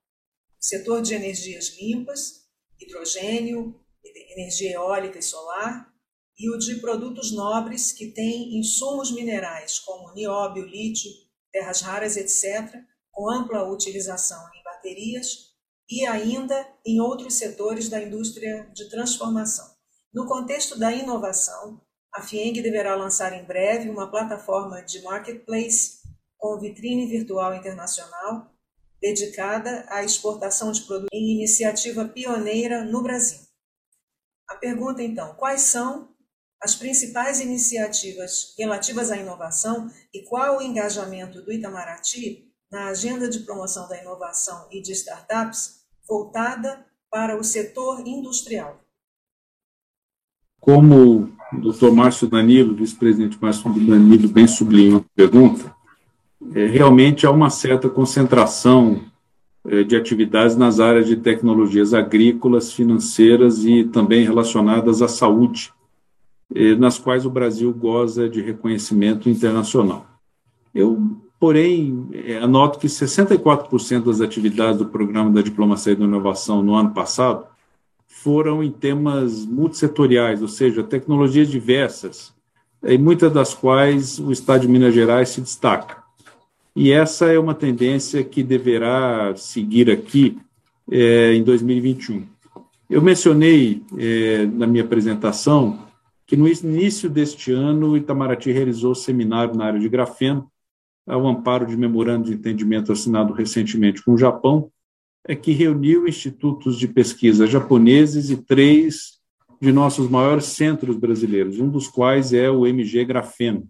setor 0.59 1.01
de 1.01 1.13
energias 1.13 1.77
limpas, 1.77 2.47
hidrogênio, 2.79 3.79
energia 4.03 4.73
eólica 4.73 5.19
e 5.19 5.23
solar, 5.23 5.92
e 6.37 6.49
o 6.49 6.57
de 6.57 6.75
produtos 6.75 7.31
nobres 7.31 7.91
que 7.91 8.07
têm 8.07 8.57
insumos 8.57 9.11
minerais, 9.11 9.79
como 9.79 10.13
nióbio, 10.13 10.65
lítio, 10.65 11.11
terras 11.51 11.81
raras, 11.81 12.17
etc., 12.17 12.75
com 13.11 13.29
ampla 13.29 13.69
utilização 13.69 14.43
em 14.55 14.63
baterias 14.63 15.53
e 15.89 16.05
ainda 16.05 16.67
em 16.85 16.99
outros 16.99 17.35
setores 17.35 17.89
da 17.89 18.01
indústria 18.01 18.69
de 18.73 18.89
transformação. 18.89 19.65
No 20.13 20.25
contexto 20.25 20.77
da 20.77 20.91
inovação, 20.91 21.81
a 22.13 22.21
FIENG 22.21 22.61
deverá 22.61 22.95
lançar 22.95 23.33
em 23.33 23.45
breve 23.45 23.89
uma 23.89 24.09
plataforma 24.09 24.81
de 24.81 25.01
marketplace 25.01 26.01
com 26.37 26.59
vitrine 26.59 27.07
virtual 27.07 27.55
internacional 27.55 28.51
dedicada 29.01 29.85
à 29.89 30.03
exportação 30.03 30.71
de 30.71 30.81
produtos 30.81 31.09
em 31.11 31.35
iniciativa 31.35 32.05
pioneira 32.05 32.85
no 32.85 33.03
Brasil. 33.03 33.39
A 34.47 34.55
pergunta 34.55 35.01
então, 35.01 35.35
quais 35.35 35.61
são 35.61 36.12
as 36.63 36.75
principais 36.75 37.41
iniciativas 37.41 38.55
relativas 38.57 39.11
à 39.11 39.17
inovação 39.17 39.89
e 40.13 40.21
qual 40.21 40.59
o 40.59 40.61
engajamento 40.61 41.41
do 41.41 41.51
Itamaraty 41.51 42.45
na 42.71 42.87
agenda 42.87 43.29
de 43.29 43.39
promoção 43.39 43.87
da 43.89 44.01
inovação 44.01 44.65
e 44.71 44.81
de 44.81 44.93
startups 44.93 45.83
voltada 46.07 46.85
para 47.11 47.37
o 47.37 47.43
setor 47.43 48.07
industrial. 48.07 48.79
Como 50.61 51.29
o 51.53 51.61
doutor 51.61 51.93
Márcio 51.93 52.29
Danilo, 52.29 52.73
vice-presidente 52.73 53.37
Márcio 53.41 53.71
Danilo, 53.73 54.29
bem 54.29 54.47
sublinhou 54.47 55.01
a 55.01 55.15
pergunta, 55.15 55.75
é, 56.55 56.65
realmente 56.65 57.25
há 57.25 57.31
uma 57.31 57.49
certa 57.49 57.89
concentração 57.89 59.03
é, 59.65 59.83
de 59.83 59.97
atividades 59.97 60.55
nas 60.55 60.79
áreas 60.79 61.07
de 61.07 61.17
tecnologias 61.17 61.93
agrícolas, 61.93 62.71
financeiras 62.71 63.65
e 63.65 63.83
também 63.83 64.23
relacionadas 64.23 65.01
à 65.01 65.09
saúde, 65.09 65.73
nas 66.77 66.99
quais 66.99 67.25
o 67.25 67.29
Brasil 67.29 67.73
goza 67.73 68.29
de 68.29 68.41
reconhecimento 68.41 69.29
internacional. 69.29 70.05
Eu, 70.73 71.17
porém, 71.39 72.09
é, 72.13 72.37
anoto 72.37 72.79
que 72.79 72.87
64% 72.87 74.05
das 74.05 74.21
atividades 74.21 74.77
do 74.77 74.85
Programa 74.85 75.29
da 75.29 75.41
Diplomacia 75.41 75.95
da 75.95 76.05
Inovação 76.05 76.63
no 76.63 76.75
ano 76.75 76.91
passado 76.91 77.45
foram 78.07 78.63
em 78.63 78.71
temas 78.71 79.45
multissetoriais, 79.45 80.41
ou 80.41 80.47
seja, 80.47 80.83
tecnologias 80.83 81.49
diversas, 81.49 82.33
e 82.83 82.97
muitas 82.97 83.31
das 83.31 83.53
quais 83.53 84.19
o 84.19 84.31
Estado 84.31 84.61
de 84.61 84.67
Minas 84.67 84.93
Gerais 84.93 85.29
se 85.29 85.41
destaca. 85.41 86.03
E 86.75 86.91
essa 86.91 87.25
é 87.27 87.37
uma 87.37 87.53
tendência 87.53 88.23
que 88.23 88.41
deverá 88.41 89.33
seguir 89.35 89.91
aqui 89.91 90.37
é, 90.89 91.33
em 91.33 91.43
2021. 91.43 92.25
Eu 92.89 93.01
mencionei 93.01 93.83
é, 93.97 94.45
na 94.45 94.65
minha 94.65 94.83
apresentação 94.83 95.79
que 96.33 96.37
no 96.37 96.47
início 96.47 97.11
deste 97.11 97.51
ano 97.51 97.95
Itamaraty 97.95 98.51
realizou 98.51 98.95
seminário 98.95 99.53
na 99.53 99.65
área 99.65 99.79
de 99.79 99.87
grafeno, 99.87 100.51
ao 101.05 101.27
amparo 101.27 101.63
de 101.63 101.77
memorando 101.77 102.25
de 102.25 102.33
entendimento 102.33 102.91
assinado 102.91 103.33
recentemente 103.33 104.03
com 104.03 104.13
o 104.13 104.17
Japão, 104.17 104.71
é 105.27 105.35
que 105.35 105.51
reuniu 105.51 106.07
institutos 106.07 106.79
de 106.79 106.87
pesquisa 106.87 107.45
japoneses 107.45 108.31
e 108.31 108.37
três 108.37 109.19
de 109.61 109.71
nossos 109.71 110.09
maiores 110.09 110.45
centros 110.45 110.97
brasileiros, 110.97 111.59
um 111.59 111.69
dos 111.69 111.87
quais 111.87 112.33
é 112.33 112.49
o 112.49 112.65
MG 112.65 113.05
Grafeno, 113.05 113.67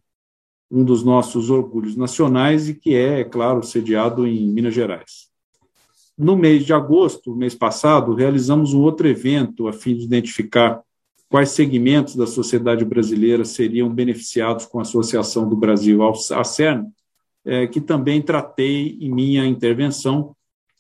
um 0.71 0.85
dos 0.85 1.03
nossos 1.03 1.49
orgulhos 1.49 1.97
nacionais 1.97 2.69
e 2.69 2.75
que 2.75 2.95
é, 2.95 3.19
é 3.19 3.23
claro, 3.25 3.61
sediado 3.61 4.25
em 4.25 4.47
Minas 4.47 4.73
Gerais. 4.73 5.27
No 6.17 6.37
mês 6.37 6.65
de 6.65 6.71
agosto, 6.71 7.35
mês 7.35 7.55
passado, 7.55 8.15
realizamos 8.15 8.73
um 8.73 8.79
outro 8.79 9.05
evento 9.05 9.67
a 9.67 9.73
fim 9.73 9.97
de 9.97 10.05
identificar 10.05 10.81
quais 11.33 11.49
segmentos 11.49 12.15
da 12.15 12.27
sociedade 12.27 12.85
brasileira 12.85 13.43
seriam 13.43 13.89
beneficiados 13.89 14.67
com 14.67 14.77
a 14.77 14.83
associação 14.83 15.49
do 15.49 15.55
Brasil 15.55 15.99
à 16.07 16.43
CERN, 16.43 16.85
é, 17.43 17.65
que 17.65 17.81
também 17.81 18.21
tratei 18.21 18.99
em 19.01 19.11
minha 19.11 19.43
intervenção 19.43 20.35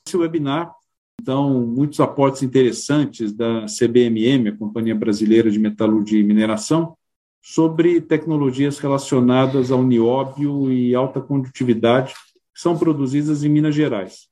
esse 0.05 0.15
webinar. 0.15 0.71
Então, 1.19 1.65
muitos 1.65 1.99
aportes 1.99 2.43
interessantes 2.43 3.33
da 3.33 3.65
CBMM, 3.65 4.49
a 4.49 4.55
Companhia 4.55 4.93
Brasileira 4.93 5.49
de 5.49 5.57
Metalurgia 5.57 6.19
e 6.19 6.23
Mineração, 6.23 6.95
sobre 7.41 7.99
tecnologias 7.99 8.77
relacionadas 8.77 9.71
ao 9.71 9.81
nióbio 9.81 10.71
e 10.71 10.93
alta 10.93 11.19
condutividade 11.19 12.13
que 12.53 12.61
são 12.61 12.77
produzidas 12.77 13.43
em 13.43 13.49
Minas 13.49 13.73
Gerais, 13.73 14.27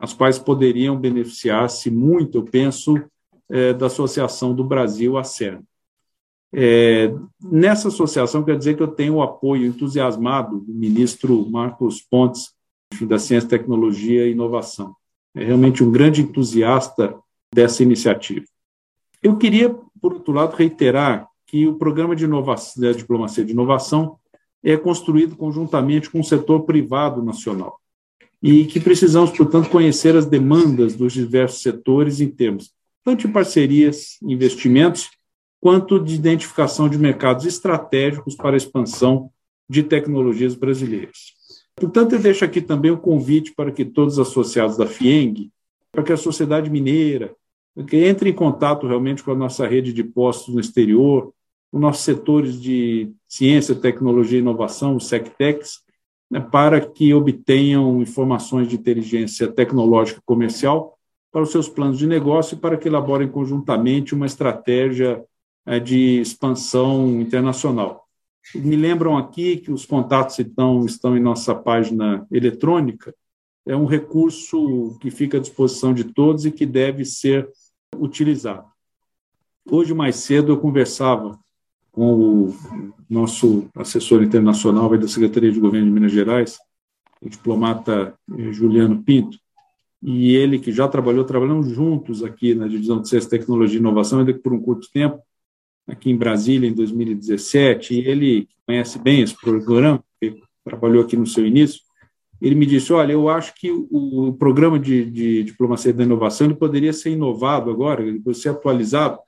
as 0.00 0.14
quais 0.14 0.38
poderiam 0.38 0.98
beneficiar-se 0.98 1.90
muito, 1.90 2.38
eu 2.38 2.44
penso, 2.44 2.98
é, 3.50 3.72
da 3.72 3.86
Associação 3.86 4.54
do 4.54 4.64
Brasil, 4.64 5.16
a 5.16 5.24
CERN. 5.24 5.62
É, 6.54 7.12
nessa 7.42 7.88
associação, 7.88 8.42
quer 8.42 8.56
dizer 8.56 8.76
que 8.76 8.82
eu 8.82 8.88
tenho 8.88 9.14
o 9.14 9.22
apoio 9.22 9.66
entusiasmado 9.66 10.60
do 10.60 10.72
ministro 10.72 11.48
Marcos 11.50 12.00
Pontes, 12.00 12.54
da 13.02 13.18
Ciência, 13.18 13.48
Tecnologia 13.48 14.26
e 14.26 14.32
Inovação 14.32 14.94
é 15.36 15.44
realmente 15.44 15.84
um 15.84 15.92
grande 15.92 16.22
entusiasta 16.22 17.14
dessa 17.54 17.82
iniciativa. 17.82 18.46
Eu 19.22 19.36
queria, 19.36 19.68
por 20.00 20.14
outro 20.14 20.32
lado, 20.32 20.56
reiterar 20.56 21.28
que 21.46 21.66
o 21.66 21.74
programa 21.74 22.16
de 22.16 22.24
inovação, 22.24 22.82
da 22.82 22.92
diplomacia 22.92 23.44
de 23.44 23.52
inovação 23.52 24.18
é 24.64 24.76
construído 24.76 25.36
conjuntamente 25.36 26.10
com 26.10 26.20
o 26.20 26.24
setor 26.24 26.62
privado 26.62 27.22
nacional 27.22 27.78
e 28.42 28.64
que 28.64 28.80
precisamos, 28.80 29.30
portanto, 29.30 29.70
conhecer 29.70 30.16
as 30.16 30.26
demandas 30.26 30.96
dos 30.96 31.12
diversos 31.12 31.60
setores 31.60 32.20
em 32.20 32.28
termos 32.28 32.72
tanto 33.06 33.20
de 33.20 33.32
parcerias, 33.32 34.18
investimentos, 34.20 35.10
quanto 35.60 36.00
de 36.00 36.16
identificação 36.16 36.88
de 36.88 36.98
mercados 36.98 37.46
estratégicos 37.46 38.34
para 38.34 38.54
a 38.54 38.56
expansão 38.56 39.30
de 39.70 39.84
tecnologias 39.84 40.56
brasileiras. 40.56 41.36
Portanto, 41.76 42.14
eu 42.14 42.18
deixo 42.18 42.44
aqui 42.44 42.60
também 42.60 42.90
o 42.90 42.98
convite 42.98 43.54
para 43.54 43.70
que 43.70 43.84
todos 43.84 44.18
os 44.18 44.28
associados 44.28 44.76
da 44.76 44.88
FIENG, 44.88 45.52
para 45.92 46.02
que 46.02 46.12
a 46.12 46.16
sociedade 46.16 46.68
mineira, 46.68 47.32
que 47.86 47.96
entre 47.96 48.28
em 48.28 48.32
contato 48.32 48.88
realmente 48.88 49.22
com 49.22 49.30
a 49.30 49.36
nossa 49.36 49.68
rede 49.68 49.92
de 49.92 50.02
postos 50.02 50.52
no 50.52 50.60
exterior, 50.60 51.32
os 51.70 51.80
nossos 51.80 52.02
setores 52.02 52.60
de 52.60 53.12
ciência, 53.28 53.76
tecnologia 53.76 54.38
e 54.38 54.42
inovação, 54.42 54.96
os 54.96 55.06
SECTECs, 55.06 55.78
né, 56.28 56.40
para 56.40 56.80
que 56.80 57.14
obtenham 57.14 58.02
informações 58.02 58.66
de 58.66 58.74
inteligência 58.74 59.46
tecnológica 59.46 60.20
comercial 60.26 60.95
para 61.36 61.42
os 61.42 61.50
seus 61.50 61.68
planos 61.68 61.98
de 61.98 62.06
negócio 62.06 62.54
e 62.54 62.58
para 62.58 62.78
que 62.78 62.88
elaborem 62.88 63.28
conjuntamente 63.28 64.14
uma 64.14 64.24
estratégia 64.24 65.22
é, 65.66 65.78
de 65.78 66.18
expansão 66.18 67.20
internacional. 67.20 68.06
Me 68.54 68.74
lembram 68.74 69.18
aqui 69.18 69.58
que 69.58 69.70
os 69.70 69.84
contatos 69.84 70.38
então 70.38 70.86
estão 70.86 71.14
em 71.14 71.20
nossa 71.20 71.54
página 71.54 72.26
eletrônica. 72.32 73.14
É 73.66 73.76
um 73.76 73.84
recurso 73.84 74.96
que 74.98 75.10
fica 75.10 75.36
à 75.36 75.40
disposição 75.40 75.92
de 75.92 76.04
todos 76.04 76.46
e 76.46 76.50
que 76.50 76.64
deve 76.64 77.04
ser 77.04 77.46
utilizado. 77.98 78.64
Hoje, 79.70 79.92
mais 79.92 80.16
cedo, 80.16 80.52
eu 80.52 80.58
conversava 80.58 81.38
com 81.92 82.14
o 82.14 82.56
nosso 83.10 83.68
assessor 83.74 84.22
internacional 84.22 84.88
da 84.96 85.06
Secretaria 85.06 85.52
de 85.52 85.60
Governo 85.60 85.86
de 85.86 85.92
Minas 85.92 86.12
Gerais, 86.12 86.56
o 87.20 87.28
diplomata 87.28 88.14
eh, 88.38 88.52
Juliano 88.52 89.02
Pinto, 89.02 89.38
e 90.08 90.36
ele, 90.36 90.60
que 90.60 90.70
já 90.70 90.86
trabalhou, 90.86 91.24
trabalhamos 91.24 91.66
juntos 91.66 92.22
aqui 92.22 92.54
na 92.54 92.68
Divisão 92.68 93.02
de 93.02 93.08
Ciência, 93.08 93.28
Tecnologia 93.28 93.76
e 93.76 93.80
Inovação, 93.80 94.20
ainda 94.20 94.32
que 94.32 94.38
por 94.38 94.52
um 94.52 94.60
curto 94.60 94.88
tempo, 94.92 95.18
aqui 95.84 96.12
em 96.12 96.16
Brasília 96.16 96.70
em 96.70 96.72
2017, 96.72 97.92
e 97.92 98.06
ele 98.06 98.48
conhece 98.64 99.00
bem 99.00 99.20
esse 99.20 99.34
programa, 99.34 100.00
trabalhou 100.64 101.02
aqui 101.02 101.16
no 101.16 101.26
seu 101.26 101.44
início, 101.44 101.80
ele 102.40 102.54
me 102.54 102.66
disse, 102.66 102.92
olha, 102.92 103.14
eu 103.14 103.28
acho 103.28 103.52
que 103.56 103.68
o 103.72 104.32
programa 104.38 104.78
de, 104.78 105.10
de 105.10 105.42
diplomacia 105.42 105.92
da 105.92 106.04
inovação 106.04 106.46
ele 106.46 106.54
poderia 106.54 106.92
ser 106.92 107.10
inovado 107.10 107.68
agora, 107.68 108.00
ele 108.02 108.20
poderia 108.20 108.40
ser 108.40 108.50
atualizado 108.50 109.18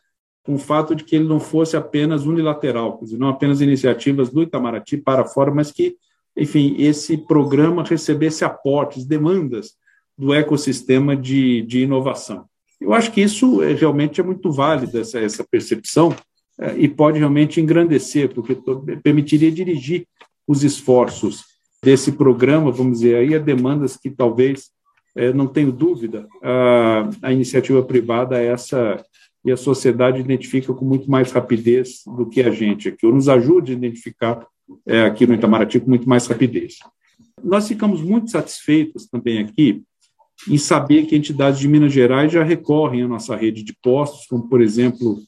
com 0.44 0.54
o 0.54 0.58
fato 0.58 0.94
de 0.94 1.02
que 1.02 1.16
ele 1.16 1.26
não 1.26 1.40
fosse 1.40 1.76
apenas 1.76 2.24
unilateral, 2.24 2.98
quer 2.98 3.06
dizer, 3.06 3.18
não 3.18 3.28
apenas 3.28 3.60
iniciativas 3.60 4.30
do 4.30 4.44
Itamaraty 4.44 4.96
para 4.98 5.24
fora, 5.24 5.52
mas 5.52 5.72
que, 5.72 5.96
enfim, 6.36 6.76
esse 6.78 7.18
programa 7.18 7.82
recebesse 7.82 8.44
aportes, 8.44 9.04
demandas 9.04 9.76
do 10.18 10.34
ecossistema 10.34 11.16
de, 11.16 11.62
de 11.62 11.82
inovação. 11.82 12.44
Eu 12.80 12.92
acho 12.92 13.12
que 13.12 13.20
isso 13.20 13.62
é, 13.62 13.72
realmente 13.72 14.20
é 14.20 14.24
muito 14.24 14.50
válido, 14.50 14.98
essa, 14.98 15.18
essa 15.20 15.44
percepção, 15.48 16.14
é, 16.60 16.76
e 16.76 16.88
pode 16.88 17.18
realmente 17.18 17.60
engrandecer, 17.60 18.32
porque 18.34 18.56
permitiria 19.02 19.50
dirigir 19.50 20.06
os 20.46 20.64
esforços 20.64 21.44
desse 21.82 22.12
programa, 22.12 22.72
vamos 22.72 22.98
dizer, 22.98 23.16
aí 23.16 23.34
a 23.34 23.38
demandas 23.38 23.96
que 23.96 24.10
talvez, 24.10 24.70
é, 25.14 25.32
não 25.32 25.46
tenho 25.46 25.70
dúvida, 25.70 26.26
a, 26.42 27.08
a 27.22 27.32
iniciativa 27.32 27.82
privada 27.82 28.40
essa 28.40 29.02
e 29.44 29.52
a 29.52 29.56
sociedade 29.56 30.20
identifica 30.20 30.74
com 30.74 30.84
muito 30.84 31.08
mais 31.08 31.30
rapidez 31.30 32.02
do 32.04 32.28
que 32.28 32.42
a 32.42 32.50
gente 32.50 32.88
aqui, 32.88 33.06
ou 33.06 33.14
nos 33.14 33.28
ajuda 33.28 33.70
a 33.70 33.74
identificar 33.74 34.46
é, 34.84 35.02
aqui 35.02 35.26
no 35.26 35.34
Itamaraty 35.34 35.80
com 35.80 35.88
muito 35.88 36.08
mais 36.08 36.26
rapidez. 36.26 36.78
Nós 37.42 37.68
ficamos 37.68 38.02
muito 38.02 38.30
satisfeitos 38.30 39.06
também 39.06 39.38
aqui 39.38 39.82
em 40.46 40.58
saber 40.58 41.06
que 41.06 41.16
entidades 41.16 41.58
de 41.58 41.66
Minas 41.66 41.92
Gerais 41.92 42.30
já 42.30 42.44
recorrem 42.44 43.02
à 43.02 43.08
nossa 43.08 43.34
rede 43.34 43.62
de 43.62 43.74
postos, 43.82 44.26
como, 44.26 44.48
por 44.48 44.60
exemplo, 44.60 45.18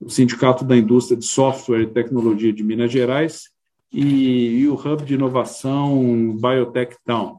o 0.00 0.08
Sindicato 0.08 0.64
da 0.64 0.76
Indústria 0.76 1.16
de 1.16 1.26
Software 1.26 1.82
e 1.82 1.86
Tecnologia 1.86 2.52
de 2.52 2.62
Minas 2.62 2.92
Gerais 2.92 3.44
e, 3.92 4.60
e 4.60 4.68
o 4.68 4.74
Hub 4.74 5.04
de 5.04 5.14
Inovação 5.14 6.36
Biotech 6.40 6.96
Town. 7.04 7.38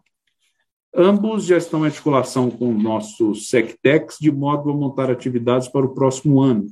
Ambos 0.93 1.45
já 1.45 1.57
estão 1.57 1.83
em 1.83 1.85
articulação 1.85 2.51
com 2.51 2.69
o 2.69 2.77
nosso 2.77 3.33
SecTex, 3.33 4.17
de 4.19 4.29
modo 4.29 4.69
a 4.69 4.73
montar 4.73 5.09
atividades 5.09 5.69
para 5.69 5.85
o 5.85 5.93
próximo 5.93 6.41
ano. 6.41 6.67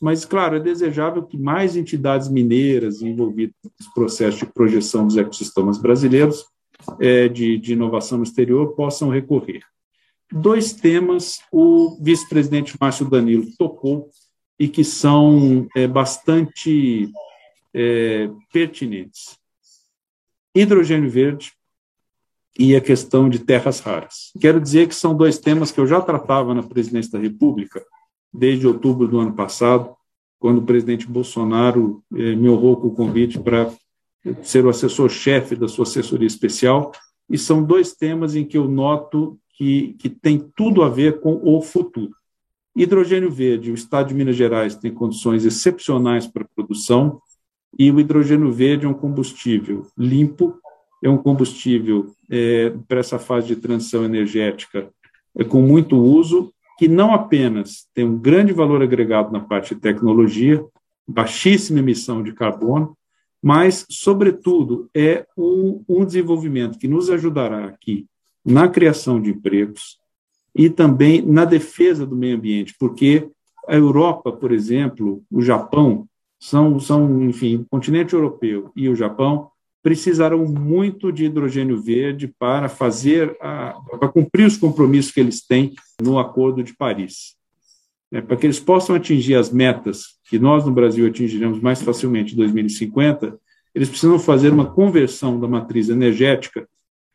Mas, 0.00 0.24
claro, 0.24 0.56
é 0.56 0.60
desejável 0.60 1.22
que 1.22 1.36
mais 1.36 1.76
entidades 1.76 2.28
mineiras 2.28 3.02
envolvidas 3.02 3.54
nesse 3.78 3.92
processo 3.92 4.38
de 4.38 4.46
projeção 4.46 5.06
dos 5.06 5.16
ecossistemas 5.16 5.76
brasileiros 5.76 6.46
é, 6.98 7.28
de, 7.28 7.58
de 7.58 7.74
inovação 7.74 8.18
no 8.18 8.24
exterior 8.24 8.74
possam 8.74 9.10
recorrer. 9.10 9.60
Dois 10.30 10.72
temas 10.74 11.40
o 11.50 11.96
vice-presidente 12.00 12.76
Márcio 12.80 13.08
Danilo 13.08 13.46
tocou 13.56 14.10
e 14.58 14.68
que 14.68 14.84
são 14.84 15.66
é, 15.74 15.86
bastante 15.86 17.10
é, 17.72 18.28
pertinentes. 18.52 19.38
Hidrogênio 20.54 21.10
verde 21.10 21.52
e 22.58 22.74
a 22.74 22.80
questão 22.80 23.28
de 23.28 23.38
terras 23.38 23.78
raras. 23.80 24.32
Quero 24.40 24.60
dizer 24.60 24.88
que 24.88 24.94
são 24.94 25.16
dois 25.16 25.38
temas 25.38 25.70
que 25.70 25.78
eu 25.78 25.86
já 25.86 26.00
tratava 26.00 26.52
na 26.52 26.62
presidência 26.62 27.12
da 27.12 27.18
República 27.18 27.84
desde 28.32 28.66
outubro 28.66 29.06
do 29.06 29.20
ano 29.20 29.32
passado, 29.32 29.94
quando 30.38 30.58
o 30.58 30.66
presidente 30.66 31.06
Bolsonaro 31.06 32.02
eh, 32.14 32.34
me 32.34 32.48
honrou 32.48 32.76
com 32.76 32.88
o 32.88 32.94
convite 32.94 33.38
para 33.38 33.72
ser 34.42 34.64
o 34.66 34.68
assessor-chefe 34.68 35.56
da 35.56 35.68
sua 35.68 35.84
assessoria 35.84 36.26
especial, 36.26 36.92
e 37.30 37.38
são 37.38 37.62
dois 37.62 37.92
temas 37.92 38.34
em 38.34 38.44
que 38.44 38.58
eu 38.58 38.68
noto 38.68 39.38
que, 39.58 39.96
que 39.98 40.08
tem 40.08 40.38
tudo 40.54 40.84
a 40.84 40.88
ver 40.88 41.20
com 41.20 41.40
o 41.42 41.60
futuro. 41.60 42.14
Hidrogênio 42.76 43.28
verde, 43.28 43.72
o 43.72 43.74
Estado 43.74 44.08
de 44.08 44.14
Minas 44.14 44.36
Gerais 44.36 44.76
tem 44.76 44.94
condições 44.94 45.44
excepcionais 45.44 46.28
para 46.28 46.46
produção, 46.54 47.20
e 47.76 47.90
o 47.90 47.98
hidrogênio 47.98 48.52
verde 48.52 48.86
é 48.86 48.88
um 48.88 48.94
combustível 48.94 49.84
limpo, 49.98 50.56
é 51.02 51.10
um 51.10 51.18
combustível 51.18 52.14
é, 52.30 52.72
para 52.86 53.00
essa 53.00 53.18
fase 53.18 53.48
de 53.48 53.56
transição 53.56 54.04
energética 54.04 54.88
é, 55.36 55.42
com 55.42 55.60
muito 55.60 55.96
uso, 55.96 56.52
que 56.78 56.86
não 56.86 57.12
apenas 57.12 57.88
tem 57.92 58.04
um 58.04 58.16
grande 58.16 58.52
valor 58.52 58.80
agregado 58.80 59.32
na 59.32 59.40
parte 59.40 59.74
de 59.74 59.80
tecnologia, 59.80 60.64
baixíssima 61.06 61.80
emissão 61.80 62.22
de 62.22 62.32
carbono, 62.32 62.96
mas, 63.42 63.84
sobretudo, 63.90 64.88
é 64.94 65.26
um, 65.36 65.82
um 65.88 66.04
desenvolvimento 66.04 66.78
que 66.78 66.86
nos 66.86 67.10
ajudará 67.10 67.66
aqui 67.66 68.06
na 68.48 68.66
criação 68.66 69.20
de 69.20 69.30
empregos 69.30 69.98
e 70.54 70.70
também 70.70 71.20
na 71.20 71.44
defesa 71.44 72.06
do 72.06 72.16
meio 72.16 72.36
ambiente, 72.36 72.74
porque 72.78 73.28
a 73.68 73.74
Europa, 73.76 74.32
por 74.32 74.50
exemplo, 74.50 75.22
o 75.30 75.42
Japão, 75.42 76.08
são, 76.40 76.80
são 76.80 77.22
enfim, 77.24 77.56
o 77.56 77.66
continente 77.68 78.14
europeu 78.14 78.72
e 78.74 78.88
o 78.88 78.96
Japão 78.96 79.50
precisarão 79.82 80.46
muito 80.46 81.12
de 81.12 81.26
hidrogênio 81.26 81.80
verde 81.80 82.32
para 82.38 82.68
fazer 82.68 83.36
a, 83.40 83.78
para 83.98 84.08
cumprir 84.08 84.46
os 84.46 84.56
compromissos 84.56 85.12
que 85.12 85.20
eles 85.20 85.46
têm 85.46 85.74
no 86.00 86.18
Acordo 86.18 86.62
de 86.62 86.74
Paris. 86.74 87.36
É, 88.10 88.22
para 88.22 88.36
que 88.36 88.46
eles 88.46 88.58
possam 88.58 88.96
atingir 88.96 89.34
as 89.34 89.50
metas 89.50 90.18
que 90.30 90.38
nós 90.38 90.64
no 90.64 90.72
Brasil 90.72 91.06
atingiremos 91.06 91.60
mais 91.60 91.82
facilmente 91.82 92.32
em 92.32 92.36
2050, 92.38 93.38
eles 93.74 93.90
precisam 93.90 94.18
fazer 94.18 94.50
uma 94.50 94.70
conversão 94.70 95.38
da 95.38 95.46
matriz 95.46 95.90
energética 95.90 96.66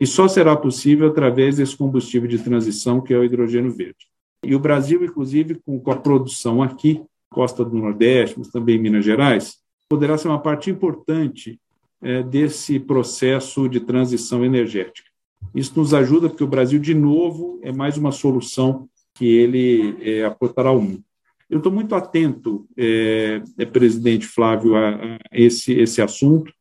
e 0.04 0.06
só 0.06 0.28
será 0.28 0.54
possível 0.54 1.08
através 1.08 1.56
desse 1.56 1.78
combustível 1.78 2.28
de 2.28 2.38
transição 2.38 3.00
que 3.00 3.14
é 3.14 3.18
o 3.18 3.24
hidrogênio 3.24 3.72
verde. 3.72 4.06
E 4.44 4.54
o 4.54 4.60
Brasil, 4.60 5.02
inclusive, 5.02 5.62
com, 5.66 5.82
a 5.90 5.96
produção 5.96 6.62
aqui, 6.62 7.02
costa 7.30 7.64
do 7.64 7.78
Nordeste, 7.78 8.38
mas 8.38 8.50
também 8.50 8.78
Minas 8.78 9.06
Gerais, 9.06 9.60
poderá 9.88 10.18
ser 10.18 10.28
uma 10.28 10.42
parte 10.42 10.70
importante 10.70 11.58
é, 12.02 12.22
desse 12.22 12.82
processo 12.82 13.70
de 13.70 13.80
transição 13.80 14.44
energética. 14.44 15.08
Isso 15.56 15.72
nos 15.78 15.94
ajuda 15.94 16.28
porque 16.28 16.44
o 16.44 16.48
Brasil, 16.48 16.80
de 16.80 16.94
novo, 16.94 17.62
é 17.64 17.72
mais 17.72 17.98
uma 17.98 18.12
solução 18.12 18.90
que 19.14 19.26
ele 19.26 19.96
é, 20.02 20.26
aportará 20.26 20.68
ao 20.68 20.82
mundo. 20.82 21.02
Eu 21.50 21.60
estou 21.60 21.72
muito 21.72 21.96
atento, 21.96 22.68
é, 22.76 23.42
é, 23.58 23.66
presidente 23.66 24.28
Flávio, 24.28 24.76
a, 24.76 24.90
a, 24.90 25.20
esse, 25.32 25.72
esse 25.72 26.02
assunto. 26.02 26.52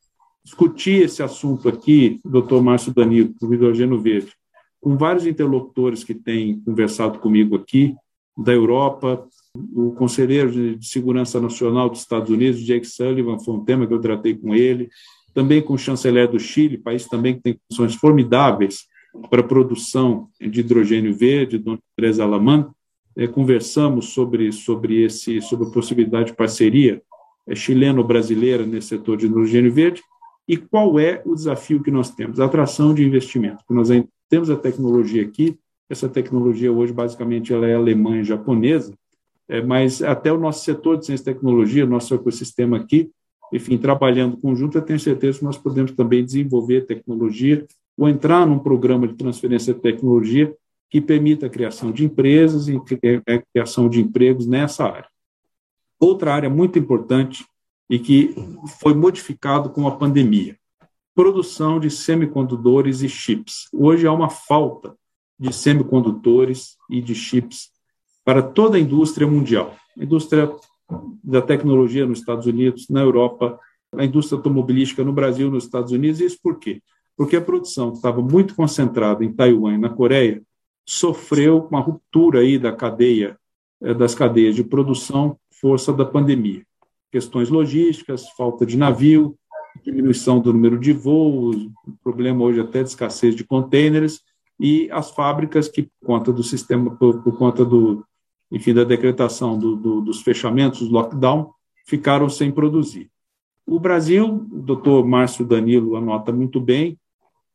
Discuti 0.45 0.91
esse 0.91 1.23
assunto 1.23 1.69
aqui, 1.69 2.21
doutor 2.25 2.63
Márcio 2.63 2.93
Danilo, 2.93 3.33
do 3.41 3.55
Hidrogênio 3.55 4.01
Verde, 4.01 4.33
com 4.81 4.97
vários 4.97 5.25
interlocutores 5.25 6.03
que 6.03 6.15
têm 6.15 6.61
conversado 6.61 7.21
comigo 7.21 7.55
aqui, 7.55 7.95
da 8.37 8.53
Europa, 8.53 9.25
o 9.55 9.93
conselheiro 9.93 10.79
de 10.79 10.87
Segurança 10.87 11.41
Nacional 11.41 11.89
dos 11.89 12.01
Estados 12.01 12.31
Unidos, 12.31 12.65
Jake 12.65 12.87
Sullivan, 12.87 13.39
foi 13.39 13.55
um 13.55 13.65
tema 13.65 13.87
que 13.87 13.95
eu 13.95 14.01
tratei 14.01 14.35
com 14.35 14.55
ele, 14.55 14.89
também 15.33 15.63
com 15.63 15.75
o 15.75 15.79
chanceler 15.79 16.29
do 16.29 16.41
Chile, 16.41 16.77
país 16.77 17.07
também 17.07 17.35
que 17.35 17.43
tem 17.43 17.59
condições 17.69 17.95
formidáveis 17.95 18.87
para 19.31 19.43
a 19.43 19.47
produção 19.47 20.29
de 20.41 20.61
hidrogênio 20.61 21.15
verde, 21.15 21.59
Dona 21.59 21.79
Teresa 21.95 22.25
Alaman, 22.25 22.71
é, 23.15 23.27
conversamos 23.27 24.07
sobre, 24.07 24.51
sobre, 24.51 25.03
esse, 25.05 25.41
sobre 25.43 25.69
a 25.69 25.71
possibilidade 25.71 26.31
de 26.31 26.37
parceria 26.37 27.01
é, 27.47 27.55
chileno-brasileira 27.55 28.65
nesse 28.67 28.89
setor 28.89 29.19
de 29.19 29.27
hidrogênio 29.27 29.73
verde 29.73 30.03
e 30.53 30.57
qual 30.59 31.01
é 31.01 31.23
o 31.25 31.35
desafio 31.35 31.83
que 31.83 31.91
nós 31.91 32.11
temos? 32.11 32.39
A 32.39 32.45
atração 32.45 32.93
de 32.93 33.03
investimento. 33.03 33.65
Nós 33.71 33.89
temos 34.29 34.51
a 34.51 34.57
tecnologia 34.57 35.23
aqui, 35.23 35.59
essa 35.89 36.11
tecnologia 36.11 36.71
hoje 36.71 36.93
basicamente 36.93 37.55
ela 37.55 37.67
é 37.67 37.75
alemã 37.75 38.19
e 38.19 38.25
japonesa, 38.25 38.93
é, 39.49 39.63
mas 39.63 40.03
até 40.03 40.31
o 40.31 40.37
nosso 40.37 40.63
setor 40.63 40.99
de 40.99 41.07
ciência 41.07 41.23
e 41.23 41.35
tecnologia, 41.35 41.87
nosso 41.87 42.15
ecossistema 42.15 42.77
aqui, 42.77 43.11
enfim, 43.51 43.79
trabalhando 43.79 44.37
conjunto, 44.37 44.77
eu 44.77 44.83
tenho 44.83 45.01
certeza 45.01 45.39
que 45.39 45.45
nós 45.47 45.57
podemos 45.57 45.93
também 45.93 46.23
desenvolver 46.23 46.83
tecnologia 46.83 47.67
ou 47.97 48.07
entrar 48.07 48.47
num 48.47 48.59
programa 48.59 49.09
de 49.09 49.15
transferência 49.15 49.73
de 49.73 49.81
tecnologia 49.81 50.55
que 50.91 51.01
permita 51.01 51.47
a 51.47 51.51
criação 51.51 51.91
de 51.91 52.05
empresas 52.05 52.69
e 52.69 52.77
a 52.77 53.39
criação 53.55 53.89
de 53.89 54.03
empregos 54.03 54.47
nessa 54.47 54.85
área. 54.85 55.09
Outra 55.99 56.35
área 56.35 56.51
muito 56.51 56.79
importante 56.79 57.43
e 57.89 57.99
que 57.99 58.35
foi 58.81 58.95
modificado 58.95 59.71
com 59.71 59.87
a 59.87 59.97
pandemia, 59.97 60.57
produção 61.15 61.79
de 61.79 61.91
semicondutores 61.91 63.03
e 63.03 63.09
chips. 63.09 63.69
Hoje 63.73 64.07
há 64.07 64.13
uma 64.13 64.31
falta 64.31 64.97
de 65.39 65.53
semicondutores 65.53 66.77
e 66.89 67.01
de 67.01 67.15
chips 67.15 67.71
para 68.25 68.43
toda 68.43 68.77
a 68.77 68.81
indústria 68.81 69.27
mundial. 69.27 69.75
A 69.99 70.05
indústria 70.05 70.51
da 71.23 71.43
tecnologia 71.43 72.07
nos 72.07 72.21
Estados 72.21 72.47
Unidos, 72.47 72.89
na 72.89 73.01
Europa, 73.01 73.59
a 73.95 74.05
indústria 74.05 74.37
automobilística 74.37 75.05
no 75.05 75.13
Brasil, 75.13 75.51
nos 75.51 75.65
Estados 75.65 75.93
Unidos. 75.93 76.21
Isso 76.21 76.39
por 76.43 76.59
quê? 76.59 76.81
Porque 77.17 77.37
a 77.37 77.41
produção 77.41 77.91
que 77.91 77.97
estava 77.97 78.23
muito 78.23 78.55
concentrada 78.55 79.25
em 79.25 79.33
Taiwan 79.33 79.75
e 79.75 79.79
na 79.79 79.91
Coreia 79.91 80.43
sofreu 80.87 81.69
uma 81.71 81.81
ruptura 81.81 82.41
aí 82.41 82.59
da 82.59 82.73
cadeia 82.73 83.37
eh, 83.83 83.95
das 83.95 84.15
cadeias 84.15 84.55
de 84.55 84.65
produção 84.65 85.39
força 85.61 85.93
da 85.93 86.05
pandemia. 86.05 86.65
Questões 87.13 87.51
logísticas, 87.51 88.29
falta 88.31 88.65
de 88.65 88.77
navio, 88.77 89.37
diminuição 89.85 90.41
do 90.41 90.53
número 90.53 90.79
de 90.79 90.93
voos, 90.93 91.69
problema 92.03 92.43
hoje 92.43 92.61
até 92.61 92.83
de 92.83 92.89
escassez 92.89 93.37
de 93.37 93.45
contêineres 93.45 94.21
e 94.59 94.91
as 94.91 95.11
fábricas 95.11 95.69
que 95.69 95.83
por 95.83 96.07
conta 96.07 96.33
do 96.33 96.43
sistema 96.43 96.91
por, 96.97 97.23
por 97.23 97.37
conta 97.37 97.65
do 97.65 98.05
enfim, 98.51 98.75
da 98.75 98.85
decretação 98.85 99.59
do, 99.59 99.77
do, 99.77 100.01
dos 100.01 100.21
fechamentos, 100.23 100.87
do 100.87 100.93
lockdown, 100.93 101.51
ficaram 101.87 102.29
sem 102.29 102.51
produzir. 102.51 103.11
O 103.67 103.81
Brasil, 103.81 104.27
o 104.27 104.61
doutor 104.61 105.07
Márcio 105.07 105.45
Danilo 105.45 105.97
anota 105.97 106.33
muito 106.33 106.61
bem, 106.61 106.99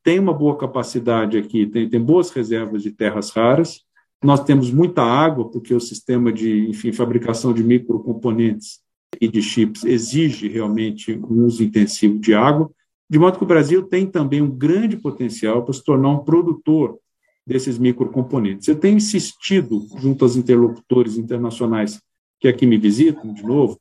tem 0.03 0.19
uma 0.19 0.33
boa 0.33 0.57
capacidade 0.57 1.37
aqui, 1.37 1.67
tem, 1.67 1.87
tem 1.87 2.01
boas 2.01 2.31
reservas 2.31 2.81
de 2.81 2.91
terras 2.91 3.29
raras, 3.29 3.81
nós 4.23 4.43
temos 4.43 4.71
muita 4.71 5.03
água, 5.03 5.47
porque 5.49 5.73
o 5.73 5.79
sistema 5.79 6.31
de 6.31 6.69
enfim, 6.69 6.91
fabricação 6.91 7.53
de 7.53 7.63
microcomponentes 7.63 8.79
e 9.19 9.27
de 9.27 9.41
chips 9.41 9.84
exige 9.84 10.47
realmente 10.47 11.13
um 11.13 11.45
uso 11.45 11.63
intensivo 11.63 12.19
de 12.19 12.34
água, 12.34 12.69
de 13.10 13.17
modo 13.17 13.38
que 13.38 13.43
o 13.43 13.47
Brasil 13.47 13.84
tem 13.84 14.06
também 14.06 14.41
um 14.41 14.49
grande 14.49 14.97
potencial 14.97 15.63
para 15.63 15.73
se 15.73 15.84
tornar 15.84 16.10
um 16.10 16.23
produtor 16.23 16.97
desses 17.45 17.77
microcomponentes. 17.77 18.67
Eu 18.67 18.77
tenho 18.77 18.97
insistido, 18.97 19.88
junto 19.97 20.25
aos 20.25 20.36
interlocutores 20.36 21.17
internacionais 21.17 22.01
que 22.39 22.47
aqui 22.47 22.65
me 22.65 22.77
visitam, 22.77 23.34
de 23.34 23.43
novo, 23.43 23.80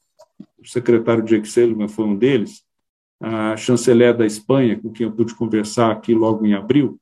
o 0.59 0.66
secretário 0.66 1.25
Jake 1.25 1.49
Sullivan 1.49 1.88
foi 1.88 2.05
um 2.05 2.16
deles, 2.16 2.62
a 3.20 3.57
chanceler 3.57 4.16
da 4.16 4.27
Espanha, 4.27 4.79
com 4.81 4.92
quem 4.92 5.07
eu 5.07 5.12
pude 5.12 5.35
conversar 5.35 5.90
aqui 5.90 6.14
logo 6.14 6.46
em 6.46 6.55
abril, 6.55 6.99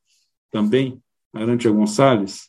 também, 0.50 1.00
Arantia 1.32 1.70
Gonçalves, 1.70 2.48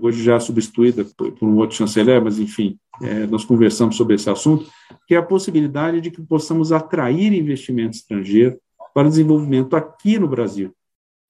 hoje 0.00 0.22
já 0.22 0.38
substituída 0.38 1.04
por, 1.16 1.32
por 1.32 1.48
um 1.48 1.56
outro 1.56 1.76
chanceler, 1.76 2.22
mas 2.22 2.38
enfim, 2.38 2.78
é, 3.00 3.26
nós 3.26 3.44
conversamos 3.44 3.96
sobre 3.96 4.14
esse 4.14 4.28
assunto, 4.28 4.70
que 5.06 5.14
é 5.14 5.18
a 5.18 5.22
possibilidade 5.22 6.00
de 6.00 6.10
que 6.10 6.22
possamos 6.22 6.72
atrair 6.72 7.32
investimento 7.32 7.96
estrangeiro 7.96 8.58
para 8.94 9.08
desenvolvimento 9.08 9.74
aqui 9.74 10.18
no 10.18 10.28
Brasil 10.28 10.72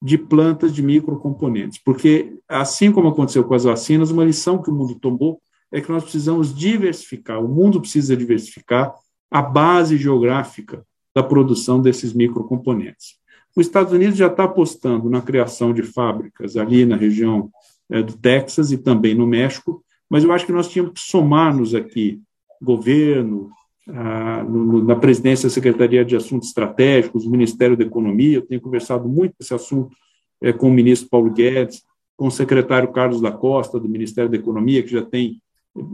de 0.03 0.19
plantas 0.19 0.75
de 0.75 0.83
microcomponentes, 0.83 1.79
porque 1.83 2.37
assim 2.49 2.91
como 2.91 3.09
aconteceu 3.09 3.45
com 3.45 3.55
as 3.55 3.63
vacinas, 3.63 4.11
uma 4.11 4.25
lição 4.25 4.61
que 4.61 4.69
o 4.69 4.75
mundo 4.75 4.97
tomou 4.97 5.41
é 5.71 5.81
que 5.81 5.93
nós 5.93 6.03
precisamos 6.03 6.53
diversificar, 6.53 7.43
o 7.43 7.49
mundo 7.49 7.81
precisa 7.81 8.17
diversificar 8.17 8.93
a 9.31 9.41
base 9.41 9.97
geográfica 9.97 10.85
da 11.15 11.23
produção 11.23 11.81
desses 11.81 12.13
microcomponentes. 12.13 13.17
Os 13.55 13.67
Estados 13.67 13.93
Unidos 13.93 14.17
já 14.17 14.27
está 14.27 14.45
apostando 14.45 15.09
na 15.09 15.21
criação 15.21 15.73
de 15.73 15.83
fábricas 15.83 16.57
ali 16.57 16.85
na 16.85 16.97
região 16.97 17.51
do 18.01 18.17
Texas 18.17 18.73
e 18.73 18.79
também 18.79 19.15
no 19.15 19.27
México, 19.27 19.85
mas 20.09 20.25
eu 20.25 20.33
acho 20.33 20.47
que 20.47 20.53
nós 20.53 20.69
tínhamos 20.69 20.95
que 20.95 21.01
somar-nos 21.01 21.75
aqui, 21.75 22.21
governo, 22.61 23.51
ah, 23.89 24.45
na 24.85 24.95
presidência 24.95 25.49
da 25.49 25.53
Secretaria 25.55 26.05
de 26.05 26.15
Assuntos 26.15 26.49
Estratégicos, 26.49 27.27
o 27.27 27.31
Ministério 27.31 27.77
da 27.77 27.85
Economia, 27.85 28.37
eu 28.37 28.47
tenho 28.47 28.61
conversado 28.61 29.09
muito 29.09 29.35
esse 29.41 29.53
assunto 29.53 29.95
é, 30.41 30.53
com 30.53 30.69
o 30.69 30.73
ministro 30.73 31.09
Paulo 31.09 31.31
Guedes, 31.31 31.83
com 32.17 32.29
o 32.29 32.31
secretário 32.31 32.93
Carlos 32.93 33.21
da 33.21 33.33
Costa, 33.33 33.81
do 33.81 33.89
Ministério 33.89 34.31
da 34.31 34.37
Economia, 34.37 34.83
que 34.83 34.91
já 34.91 35.03
tem 35.03 35.41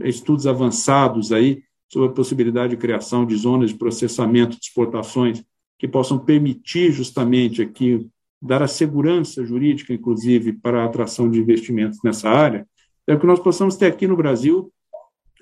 estudos 0.03 0.45
avançados 0.45 1.31
aí 1.31 1.63
sobre 1.91 2.09
a 2.09 2.13
possibilidade 2.13 2.71
de 2.71 2.77
criação 2.77 3.25
de 3.25 3.35
zonas 3.35 3.71
de 3.71 3.77
processamento 3.77 4.59
de 4.59 4.65
exportações 4.65 5.43
que 5.77 5.87
possam 5.87 6.19
permitir 6.19 6.91
justamente 6.91 7.61
aqui 7.61 8.07
dar 8.41 8.63
a 8.63 8.67
segurança 8.67 9.45
jurídica, 9.45 9.93
inclusive, 9.93 10.53
para 10.53 10.81
a 10.81 10.85
atração 10.85 11.29
de 11.29 11.39
investimentos 11.39 11.99
nessa 12.03 12.29
área, 12.29 12.67
é 13.07 13.17
que 13.17 13.25
nós 13.25 13.39
possamos 13.39 13.75
ter 13.75 13.87
aqui 13.87 14.07
no 14.07 14.15
Brasil 14.15 14.71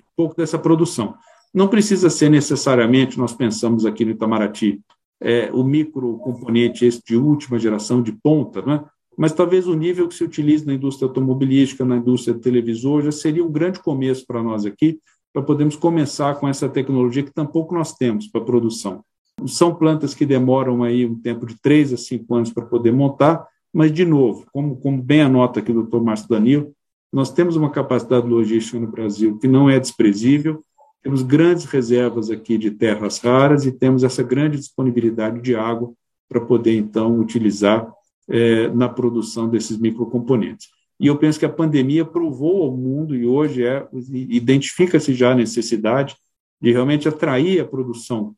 um 0.00 0.16
pouco 0.16 0.36
dessa 0.36 0.58
produção. 0.58 1.14
Não 1.54 1.68
precisa 1.68 2.10
ser 2.10 2.28
necessariamente, 2.28 3.18
nós 3.18 3.32
pensamos 3.32 3.86
aqui 3.86 4.04
no 4.04 4.12
Itamaraty, 4.12 4.80
é, 5.20 5.50
o 5.52 5.62
microcomponente 5.64 6.84
esse 6.84 7.02
de 7.04 7.16
última 7.16 7.58
geração, 7.58 8.02
de 8.02 8.12
ponta, 8.12 8.62
né? 8.62 8.84
mas 9.16 9.32
talvez 9.32 9.66
o 9.66 9.74
nível 9.74 10.06
que 10.06 10.14
se 10.14 10.22
utiliza 10.22 10.64
na 10.64 10.74
indústria 10.74 11.08
automobilística, 11.08 11.84
na 11.84 11.96
indústria 11.96 12.34
de 12.34 12.40
televisor, 12.40 13.02
já 13.02 13.10
seria 13.10 13.44
um 13.44 13.50
grande 13.50 13.80
começo 13.80 14.24
para 14.26 14.42
nós 14.42 14.64
aqui, 14.64 15.00
para 15.32 15.42
podermos 15.42 15.76
começar 15.76 16.36
com 16.36 16.48
essa 16.48 16.68
tecnologia 16.68 17.22
que 17.22 17.32
tampouco 17.32 17.74
nós 17.74 17.94
temos 17.94 18.28
para 18.28 18.40
produção. 18.40 19.04
São 19.46 19.74
plantas 19.74 20.14
que 20.14 20.26
demoram 20.26 20.82
aí 20.82 21.06
um 21.06 21.14
tempo 21.14 21.46
de 21.46 21.56
três 21.60 21.92
a 21.92 21.96
cinco 21.96 22.34
anos 22.34 22.52
para 22.52 22.64
poder 22.64 22.92
montar, 22.92 23.46
mas, 23.72 23.92
de 23.92 24.04
novo, 24.04 24.46
como, 24.52 24.76
como 24.76 25.02
bem 25.02 25.22
anota 25.22 25.60
aqui 25.60 25.70
o 25.70 25.74
doutor 25.74 26.02
Márcio 26.02 26.28
Danilo, 26.28 26.72
nós 27.12 27.30
temos 27.30 27.56
uma 27.56 27.70
capacidade 27.70 28.26
logística 28.26 28.78
no 28.78 28.86
Brasil 28.86 29.38
que 29.38 29.48
não 29.48 29.68
é 29.68 29.78
desprezível, 29.78 30.62
temos 31.02 31.22
grandes 31.22 31.64
reservas 31.64 32.30
aqui 32.30 32.58
de 32.58 32.70
terras 32.70 33.18
raras 33.18 33.64
e 33.64 33.72
temos 33.72 34.02
essa 34.02 34.22
grande 34.22 34.58
disponibilidade 34.58 35.40
de 35.40 35.54
água 35.54 35.92
para 36.28 36.40
poder, 36.40 36.76
então, 36.76 37.18
utilizar 37.18 37.90
é, 38.28 38.68
na 38.68 38.88
produção 38.88 39.48
desses 39.48 39.78
microcomponentes. 39.78 40.68
E 41.00 41.06
eu 41.06 41.16
penso 41.16 41.38
que 41.38 41.46
a 41.46 41.50
pandemia 41.50 42.04
provou 42.04 42.64
ao 42.64 42.76
mundo, 42.76 43.14
e 43.14 43.24
hoje 43.24 43.64
é, 43.64 43.86
identifica-se 44.12 45.14
já 45.14 45.32
a 45.32 45.36
necessidade 45.36 46.16
de 46.60 46.72
realmente 46.72 47.08
atrair 47.08 47.60
a 47.60 47.64
produção 47.64 48.34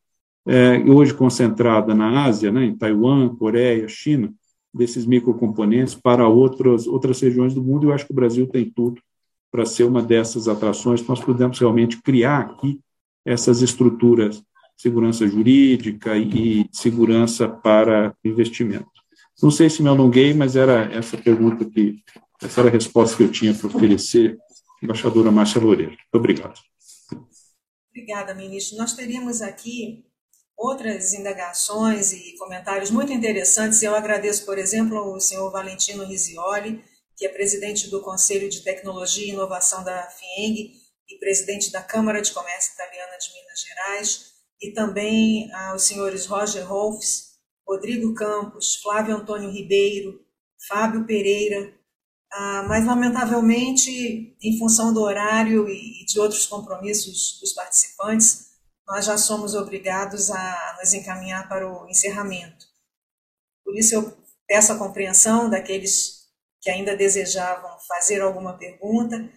é, 0.46 0.79
hoje 0.79 1.14
concentrada 1.14 1.94
na 1.94 2.24
Ásia, 2.24 2.50
né, 2.50 2.64
em 2.64 2.76
Taiwan, 2.76 3.35
Coreia, 3.37 3.88
China, 3.88 4.33
desses 4.72 5.05
microcomponentes 5.05 5.94
para 5.94 6.26
outras, 6.29 6.87
outras 6.87 7.20
regiões 7.20 7.55
do 7.55 7.62
mundo. 7.62 7.88
Eu 7.88 7.92
acho 7.92 8.07
que 8.07 8.12
o 8.12 8.16
Brasil 8.16 8.46
tem 8.46 8.70
tudo 8.70 9.00
para 9.50 9.66
ser 9.66 9.85
uma 9.85 10.03
dessas 10.03 10.48
atrações. 10.48 11.07
Nós 11.07 11.20
podemos 11.20 11.59
realmente 11.59 12.00
criar 12.00 12.40
aqui 12.40 12.81
essas 13.24 13.62
estruturas 13.62 14.42
segurança 14.81 15.26
jurídica 15.26 16.16
e 16.16 16.66
segurança 16.72 17.46
para 17.46 18.14
investimento. 18.24 18.88
Não 19.42 19.50
sei 19.50 19.68
se 19.68 19.83
me 19.83 19.90
alonguei, 19.90 20.33
mas 20.33 20.57
era 20.57 20.85
essa 20.85 21.18
pergunta 21.18 21.66
que, 21.66 22.03
essa 22.40 22.62
era 22.62 22.70
a 22.70 22.72
resposta 22.72 23.14
que 23.14 23.22
eu 23.22 23.31
tinha 23.31 23.53
para 23.53 23.66
oferecer, 23.66 24.38
embaixadora 24.83 25.31
Márcia 25.31 25.61
Loureiro. 25.61 25.90
Muito 25.90 26.14
obrigado. 26.14 26.59
Obrigada, 27.90 28.35
ministro. 28.35 28.79
Nós 28.79 28.94
teríamos 28.94 29.42
aqui 29.42 30.03
outras 30.61 31.14
indagações 31.14 32.12
e 32.12 32.37
comentários 32.37 32.90
muito 32.90 33.11
interessantes. 33.11 33.83
Eu 33.83 33.94
agradeço, 33.94 34.44
por 34.44 34.59
exemplo, 34.59 34.99
ao 34.99 35.18
senhor 35.18 35.51
Valentino 35.51 36.05
Risioli, 36.05 36.85
que 37.16 37.25
é 37.25 37.31
presidente 37.31 37.88
do 37.88 38.03
Conselho 38.03 38.49
de 38.51 38.62
Tecnologia 38.62 39.25
e 39.25 39.31
Inovação 39.31 39.83
da 39.83 40.03
FIENG 40.11 40.75
e 41.09 41.18
presidente 41.18 41.73
da 41.73 41.83
Câmara 41.83 42.20
de 42.20 42.31
Comércio 42.31 42.75
Italiana 42.75 43.16
de 43.16 43.33
Minas 43.33 43.61
Gerais, 43.61 44.31
e 44.61 44.73
também 44.73 45.51
aos 45.55 45.85
senhores 45.85 46.27
Roger 46.27 46.68
Rolfs, 46.68 47.31
Rodrigo 47.66 48.12
Campos, 48.14 48.77
Flávio 48.77 49.16
Antônio 49.16 49.51
Ribeiro, 49.51 50.20
Fábio 50.68 51.07
Pereira, 51.07 51.75
ah, 52.33 52.64
mas 52.68 52.85
lamentavelmente, 52.85 54.37
em 54.42 54.59
função 54.59 54.92
do 54.92 55.01
horário 55.01 55.68
e 55.70 56.05
de 56.05 56.20
outros 56.20 56.46
compromissos 56.46 57.38
dos 57.40 57.55
participantes, 57.55 58.49
nós 58.90 59.07
já 59.07 59.16
somos 59.16 59.55
obrigados 59.55 60.33
a 60.33 60.76
nos 60.81 60.92
encaminhar 60.92 61.48
para 61.48 61.66
o 61.66 61.88
encerramento. 61.88 62.66
Por 63.64 63.76
isso, 63.79 63.94
eu 63.94 64.12
peço 64.48 64.72
a 64.72 64.79
compreensão 64.79 65.48
daqueles 65.48 66.29
que 66.61 66.68
ainda 66.68 66.96
desejavam 66.96 67.70
fazer 67.87 68.20
alguma 68.20 68.55
pergunta. 68.55 69.31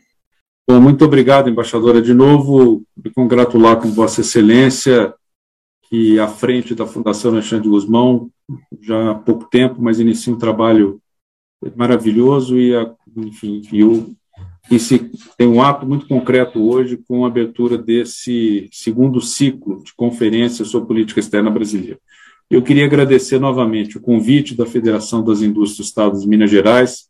Bom, 0.68 0.82
muito 0.82 1.06
obrigado, 1.06 1.50
embaixadora. 1.50 2.02
De 2.02 2.16
novo, 2.16 2.84
me 2.98 3.12
congratular 3.12 3.80
com 3.80 3.92
Vossa 3.92 4.22
Excelência, 4.22 5.13
que 5.84 6.20
à 6.20 6.28
frente 6.28 6.74
da 6.74 6.88
Fundação 6.88 7.32
Alexandre 7.32 7.70
Guzmão, 7.70 8.32
já 8.82 9.12
há 9.12 9.16
pouco 9.16 9.48
tempo, 9.52 9.80
mas 9.80 10.00
inicia 10.00 10.34
um 10.34 10.38
trabalho 10.38 11.00
maravilhoso 11.76 12.58
e, 12.58 12.74
enfim, 13.16 13.62
eu 13.72 14.16
e 14.71 14.80
se 14.80 15.12
tem 15.38 15.47
um 15.47 15.62
ato 15.62 15.86
muito 15.86 16.08
concreto 16.08 16.62
hoje 16.62 16.97
com 17.08 17.26
a 17.26 17.28
abertura 17.28 17.78
desse 17.78 18.69
segundo 18.71 19.19
ciclo 19.19 19.84
de 19.84 19.93
conferência 19.93 20.63
sobre 20.63 20.88
política 20.88 21.19
externa 21.19 21.49
brasileira. 21.49 21.99
Eu 22.49 22.62
queria 22.62 22.86
agradecer 22.86 23.39
novamente 23.39 23.97
o 23.97 24.02
convite 24.02 24.56
da 24.56 24.65
Federação 24.65 25.23
das 25.23 25.41
Indústrias 25.41 25.78
do 25.78 25.89
Estado 25.89 26.19
de 26.19 26.28
Minas 26.28 26.49
Gerais, 26.49 27.10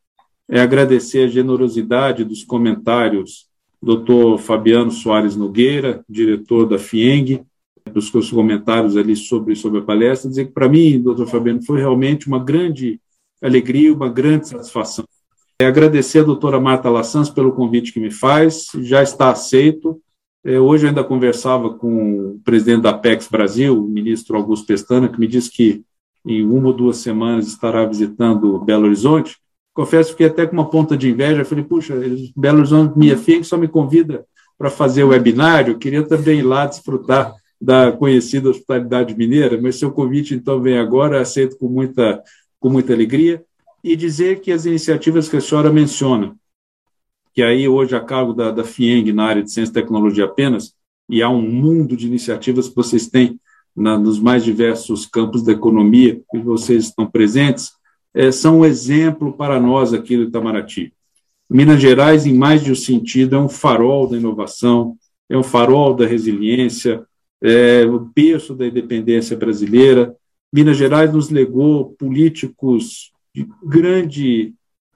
é 0.49 0.59
agradecer 0.59 1.25
a 1.25 1.27
generosidade 1.27 2.23
dos 2.23 2.43
comentários 2.43 3.47
do 3.81 3.97
Dr. 3.97 4.41
Fabiano 4.41 4.91
Soares 4.91 5.35
Nogueira, 5.35 6.03
diretor 6.07 6.65
da 6.65 6.79
FIENG, 6.79 7.43
dos 7.91 8.09
seus 8.09 8.31
comentários 8.31 8.95
ali 8.95 9.15
sobre, 9.15 9.55
sobre 9.55 9.79
a 9.79 9.83
palestra, 9.83 10.29
dizer 10.29 10.45
que 10.45 10.53
para 10.53 10.69
mim, 10.69 11.01
doutor 11.01 11.27
Fabiano, 11.27 11.61
foi 11.63 11.79
realmente 11.79 12.27
uma 12.27 12.39
grande 12.39 12.99
alegria, 13.41 13.93
uma 13.93 14.09
grande 14.09 14.47
satisfação 14.47 15.05
é 15.63 15.67
agradecer 15.67 16.19
a 16.19 16.23
doutora 16.23 16.59
Marta 16.59 16.89
Lassans 16.89 17.29
pelo 17.29 17.53
convite 17.53 17.91
que 17.91 17.99
me 17.99 18.11
faz, 18.11 18.67
já 18.81 19.01
está 19.01 19.31
aceito. 19.31 19.99
É, 20.43 20.59
hoje 20.59 20.85
eu 20.85 20.89
ainda 20.89 21.03
conversava 21.03 21.73
com 21.73 22.33
o 22.33 22.39
presidente 22.43 22.81
da 22.81 22.89
Apex 22.89 23.27
Brasil, 23.27 23.81
o 23.81 23.87
ministro 23.87 24.35
Augusto 24.37 24.67
Pestana, 24.67 25.07
que 25.07 25.19
me 25.19 25.27
disse 25.27 25.49
que 25.49 25.83
em 26.25 26.43
uma 26.43 26.67
ou 26.67 26.73
duas 26.73 26.97
semanas 26.97 27.47
estará 27.47 27.85
visitando 27.85 28.59
Belo 28.59 28.85
Horizonte. 28.85 29.37
Confesso 29.73 30.09
que 30.09 30.13
fiquei 30.13 30.27
até 30.27 30.45
com 30.45 30.53
uma 30.53 30.69
ponta 30.69 30.95
de 30.97 31.09
inveja. 31.09 31.45
Falei, 31.45 31.63
puxa, 31.63 31.95
Belo 32.35 32.59
Horizonte, 32.59 32.97
minha 32.97 33.17
filha, 33.17 33.43
só 33.43 33.57
me 33.57 33.67
convida 33.67 34.25
para 34.57 34.69
fazer 34.69 35.03
o 35.03 35.09
webinário. 35.09 35.73
Eu 35.73 35.77
queria 35.77 36.03
também 36.03 36.39
ir 36.39 36.43
lá 36.43 36.65
desfrutar 36.65 37.33
da 37.59 37.91
conhecida 37.91 38.49
hospitalidade 38.49 39.15
mineira, 39.15 39.59
mas 39.61 39.77
seu 39.77 39.91
convite 39.91 40.35
então 40.35 40.61
vem 40.61 40.77
agora, 40.77 41.21
aceito 41.21 41.57
com 41.57 41.69
muita, 41.69 42.21
com 42.59 42.69
muita 42.69 42.91
alegria 42.93 43.41
e 43.83 43.95
dizer 43.95 44.39
que 44.39 44.51
as 44.51 44.65
iniciativas 44.65 45.27
que 45.27 45.37
a 45.37 45.41
senhora 45.41 45.71
menciona, 45.71 46.35
que 47.33 47.41
aí 47.43 47.67
hoje 47.67 47.95
a 47.95 47.99
cargo 47.99 48.33
da, 48.33 48.51
da 48.51 48.63
FIENG 48.63 49.11
na 49.11 49.25
área 49.25 49.43
de 49.43 49.51
ciência 49.51 49.71
e 49.71 49.73
tecnologia 49.73 50.25
apenas, 50.25 50.73
e 51.09 51.21
há 51.21 51.29
um 51.29 51.41
mundo 51.41 51.97
de 51.97 52.07
iniciativas 52.07 52.69
que 52.69 52.75
vocês 52.75 53.07
têm 53.07 53.39
na, 53.75 53.97
nos 53.97 54.19
mais 54.19 54.43
diversos 54.43 55.05
campos 55.05 55.43
da 55.43 55.51
economia 55.51 56.21
que 56.31 56.39
vocês 56.39 56.85
estão 56.85 57.05
presentes, 57.05 57.71
é, 58.13 58.31
são 58.31 58.59
um 58.59 58.65
exemplo 58.65 59.33
para 59.33 59.59
nós 59.59 59.93
aqui 59.93 60.15
do 60.15 60.23
Itamaraty. 60.23 60.93
Minas 61.49 61.81
Gerais, 61.81 62.25
em 62.25 62.33
mais 62.33 62.63
de 62.63 62.71
um 62.71 62.75
sentido, 62.75 63.35
é 63.35 63.39
um 63.39 63.49
farol 63.49 64.07
da 64.07 64.17
inovação, 64.17 64.95
é 65.27 65.37
um 65.37 65.43
farol 65.43 65.93
da 65.93 66.05
resiliência, 66.05 67.03
é 67.41 67.85
o 67.85 67.99
berço 67.99 68.55
da 68.55 68.65
independência 68.65 69.35
brasileira. 69.35 70.15
Minas 70.51 70.77
Gerais 70.77 71.11
nos 71.11 71.29
legou 71.29 71.95
políticos 71.97 73.12
de 73.33 73.47
grande 73.63 74.53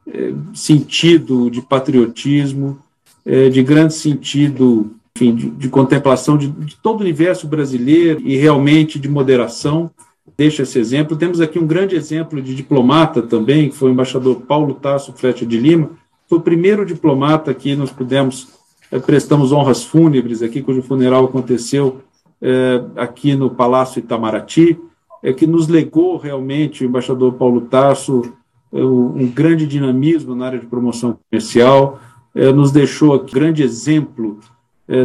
é, 0.07 0.33
sentido 0.53 1.49
de 1.49 1.61
patriotismo, 1.61 2.77
é, 3.25 3.49
de 3.49 3.63
grande 3.63 3.93
sentido 3.93 4.91
enfim, 5.15 5.35
de, 5.35 5.49
de 5.49 5.69
contemplação 5.69 6.37
de, 6.37 6.47
de, 6.47 6.75
todo 6.75 6.99
o 6.99 7.01
universo 7.01 7.47
brasileiro 7.47 8.21
e 8.23 8.37
realmente 8.37 8.99
de 8.99 9.09
moderação. 9.09 9.89
Deixa 10.37 10.61
esse 10.61 10.77
exemplo. 10.77 11.17
Temos 11.17 11.41
aqui 11.41 11.57
um 11.57 11.65
grande 11.65 11.95
exemplo 11.95 12.39
de 12.39 12.53
diplomata 12.53 13.23
também, 13.23 13.69
que 13.69 13.75
foi 13.75 13.89
o 13.89 13.93
embaixador 13.93 14.41
Paulo 14.41 14.75
Tasso 14.75 15.13
Flecha 15.13 15.45
de 15.45 15.57
Lima, 15.57 15.89
foi 16.27 16.37
o 16.37 16.41
primeiro 16.41 16.85
diplomata 16.85 17.53
que 17.53 17.75
nós 17.75 17.89
pudemos, 17.89 18.49
eh, 18.91 18.99
prestamos 18.99 19.51
honras 19.51 19.83
fúnebres 19.83 20.43
aqui, 20.43 20.61
cujo 20.61 20.81
funeral 20.81 21.25
aconteceu 21.25 22.01
eh, 22.41 22.83
aqui 22.97 23.33
no 23.33 23.49
Palácio 23.49 23.99
Itamaraty, 23.99 24.77
é, 25.23 25.33
que 25.33 25.47
nos 25.47 25.67
legou 25.67 26.17
realmente, 26.17 26.83
o 26.83 26.87
embaixador 26.87 27.33
Paulo 27.33 27.61
Tasso, 27.61 28.21
um 28.71 29.27
grande 29.27 29.65
dinamismo 29.65 30.35
na 30.35 30.47
área 30.47 30.59
de 30.59 30.65
promoção 30.65 31.17
comercial, 31.29 31.99
nos 32.53 32.71
deixou 32.71 33.15
um 33.15 33.25
grande 33.25 33.63
exemplo 33.63 34.39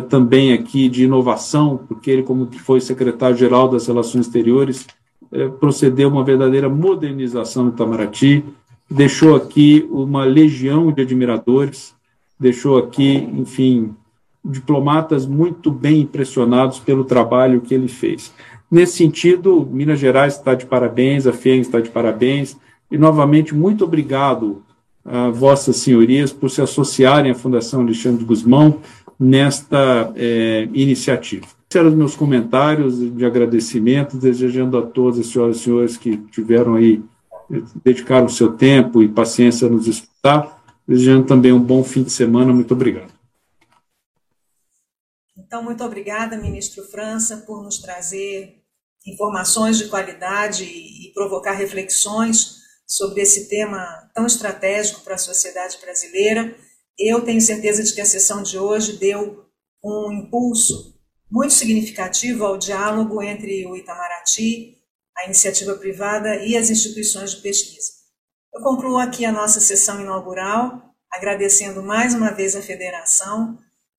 também 0.08 0.52
aqui 0.52 0.88
de 0.88 1.04
inovação, 1.04 1.80
porque 1.88 2.10
ele, 2.10 2.22
como 2.24 2.48
que 2.48 2.58
foi 2.58 2.80
secretário-geral 2.80 3.68
das 3.68 3.86
Relações 3.86 4.26
Exteriores, 4.26 4.86
procedeu 5.60 6.08
uma 6.08 6.24
verdadeira 6.24 6.68
modernização 6.68 7.66
do 7.66 7.74
Itamaraty, 7.74 8.44
deixou 8.90 9.36
aqui 9.36 9.88
uma 9.90 10.24
legião 10.24 10.90
de 10.90 11.02
admiradores, 11.02 11.94
deixou 12.38 12.78
aqui, 12.78 13.28
enfim, 13.32 13.94
diplomatas 14.44 15.24
muito 15.24 15.70
bem 15.70 16.00
impressionados 16.00 16.80
pelo 16.80 17.04
trabalho 17.04 17.60
que 17.60 17.72
ele 17.72 17.88
fez. 17.88 18.34
Nesse 18.72 18.96
sentido, 18.96 19.68
Minas 19.70 19.98
Gerais 19.98 20.34
está 20.34 20.54
de 20.54 20.64
parabéns, 20.64 21.26
a 21.26 21.32
FEM 21.34 21.60
está 21.60 21.78
de 21.78 21.90
parabéns, 21.90 22.56
e 22.90 22.96
novamente, 22.96 23.54
muito 23.54 23.84
obrigado 23.84 24.64
a 25.04 25.28
Vossas 25.28 25.76
Senhorias 25.76 26.32
por 26.32 26.48
se 26.48 26.62
associarem 26.62 27.32
à 27.32 27.34
Fundação 27.34 27.82
Alexandre 27.82 28.24
Guzmão 28.24 28.80
nesta 29.20 30.10
é, 30.16 30.70
iniciativa. 30.72 31.44
Esses 31.44 31.76
eram 31.76 31.90
os 31.90 31.94
meus 31.94 32.16
comentários 32.16 32.98
de 33.14 33.26
agradecimento, 33.26 34.16
desejando 34.16 34.78
a 34.78 34.82
todas 34.82 35.18
as 35.18 35.26
senhoras 35.26 35.58
e 35.58 35.60
senhores 35.60 35.96
que 35.98 36.16
tiveram 36.30 36.74
aí 36.74 37.02
dedicaram 37.84 38.24
o 38.24 38.30
seu 38.30 38.54
tempo 38.54 39.02
e 39.02 39.08
paciência 39.08 39.66
a 39.66 39.70
nos 39.70 39.86
escutar. 39.86 40.64
Desejando 40.88 41.26
também 41.26 41.52
um 41.52 41.60
bom 41.60 41.84
fim 41.84 42.02
de 42.02 42.10
semana. 42.10 42.54
Muito 42.54 42.72
obrigado. 42.72 43.12
Então, 45.36 45.62
muito 45.62 45.84
obrigada, 45.84 46.38
ministro 46.38 46.82
França, 46.84 47.36
por 47.46 47.62
nos 47.62 47.76
trazer 47.76 48.61
informações 49.06 49.78
de 49.78 49.88
qualidade 49.88 50.64
e 50.64 51.12
provocar 51.14 51.52
reflexões 51.52 52.62
sobre 52.86 53.22
esse 53.22 53.48
tema 53.48 54.10
tão 54.14 54.26
estratégico 54.26 55.00
para 55.00 55.14
a 55.14 55.18
sociedade 55.18 55.78
brasileira. 55.80 56.56
Eu 56.98 57.22
tenho 57.22 57.40
certeza 57.40 57.82
de 57.82 57.92
que 57.94 58.00
a 58.00 58.06
sessão 58.06 58.42
de 58.42 58.58
hoje 58.58 58.98
deu 58.98 59.46
um 59.82 60.12
impulso 60.12 60.94
muito 61.30 61.54
significativo 61.54 62.44
ao 62.44 62.58
diálogo 62.58 63.22
entre 63.22 63.66
o 63.66 63.74
Itamaraty 63.74 64.82
a 65.16 65.26
iniciativa 65.26 65.74
privada 65.76 66.36
e 66.36 66.56
as 66.56 66.70
instituições 66.70 67.32
de 67.32 67.42
pesquisa. 67.42 67.92
Eu 68.52 68.62
concluo 68.62 68.98
aqui 68.98 69.24
a 69.24 69.32
nossa 69.32 69.60
sessão 69.60 70.00
inaugural, 70.00 70.94
agradecendo 71.10 71.82
mais 71.82 72.14
uma 72.14 72.30
vez 72.30 72.56
a 72.56 72.62
Federação 72.62 73.58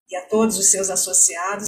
e 0.10 0.16
a 0.16 0.26
todos 0.28 0.58
os 0.58 0.70
seus 0.70 0.90
associados. 0.90 1.68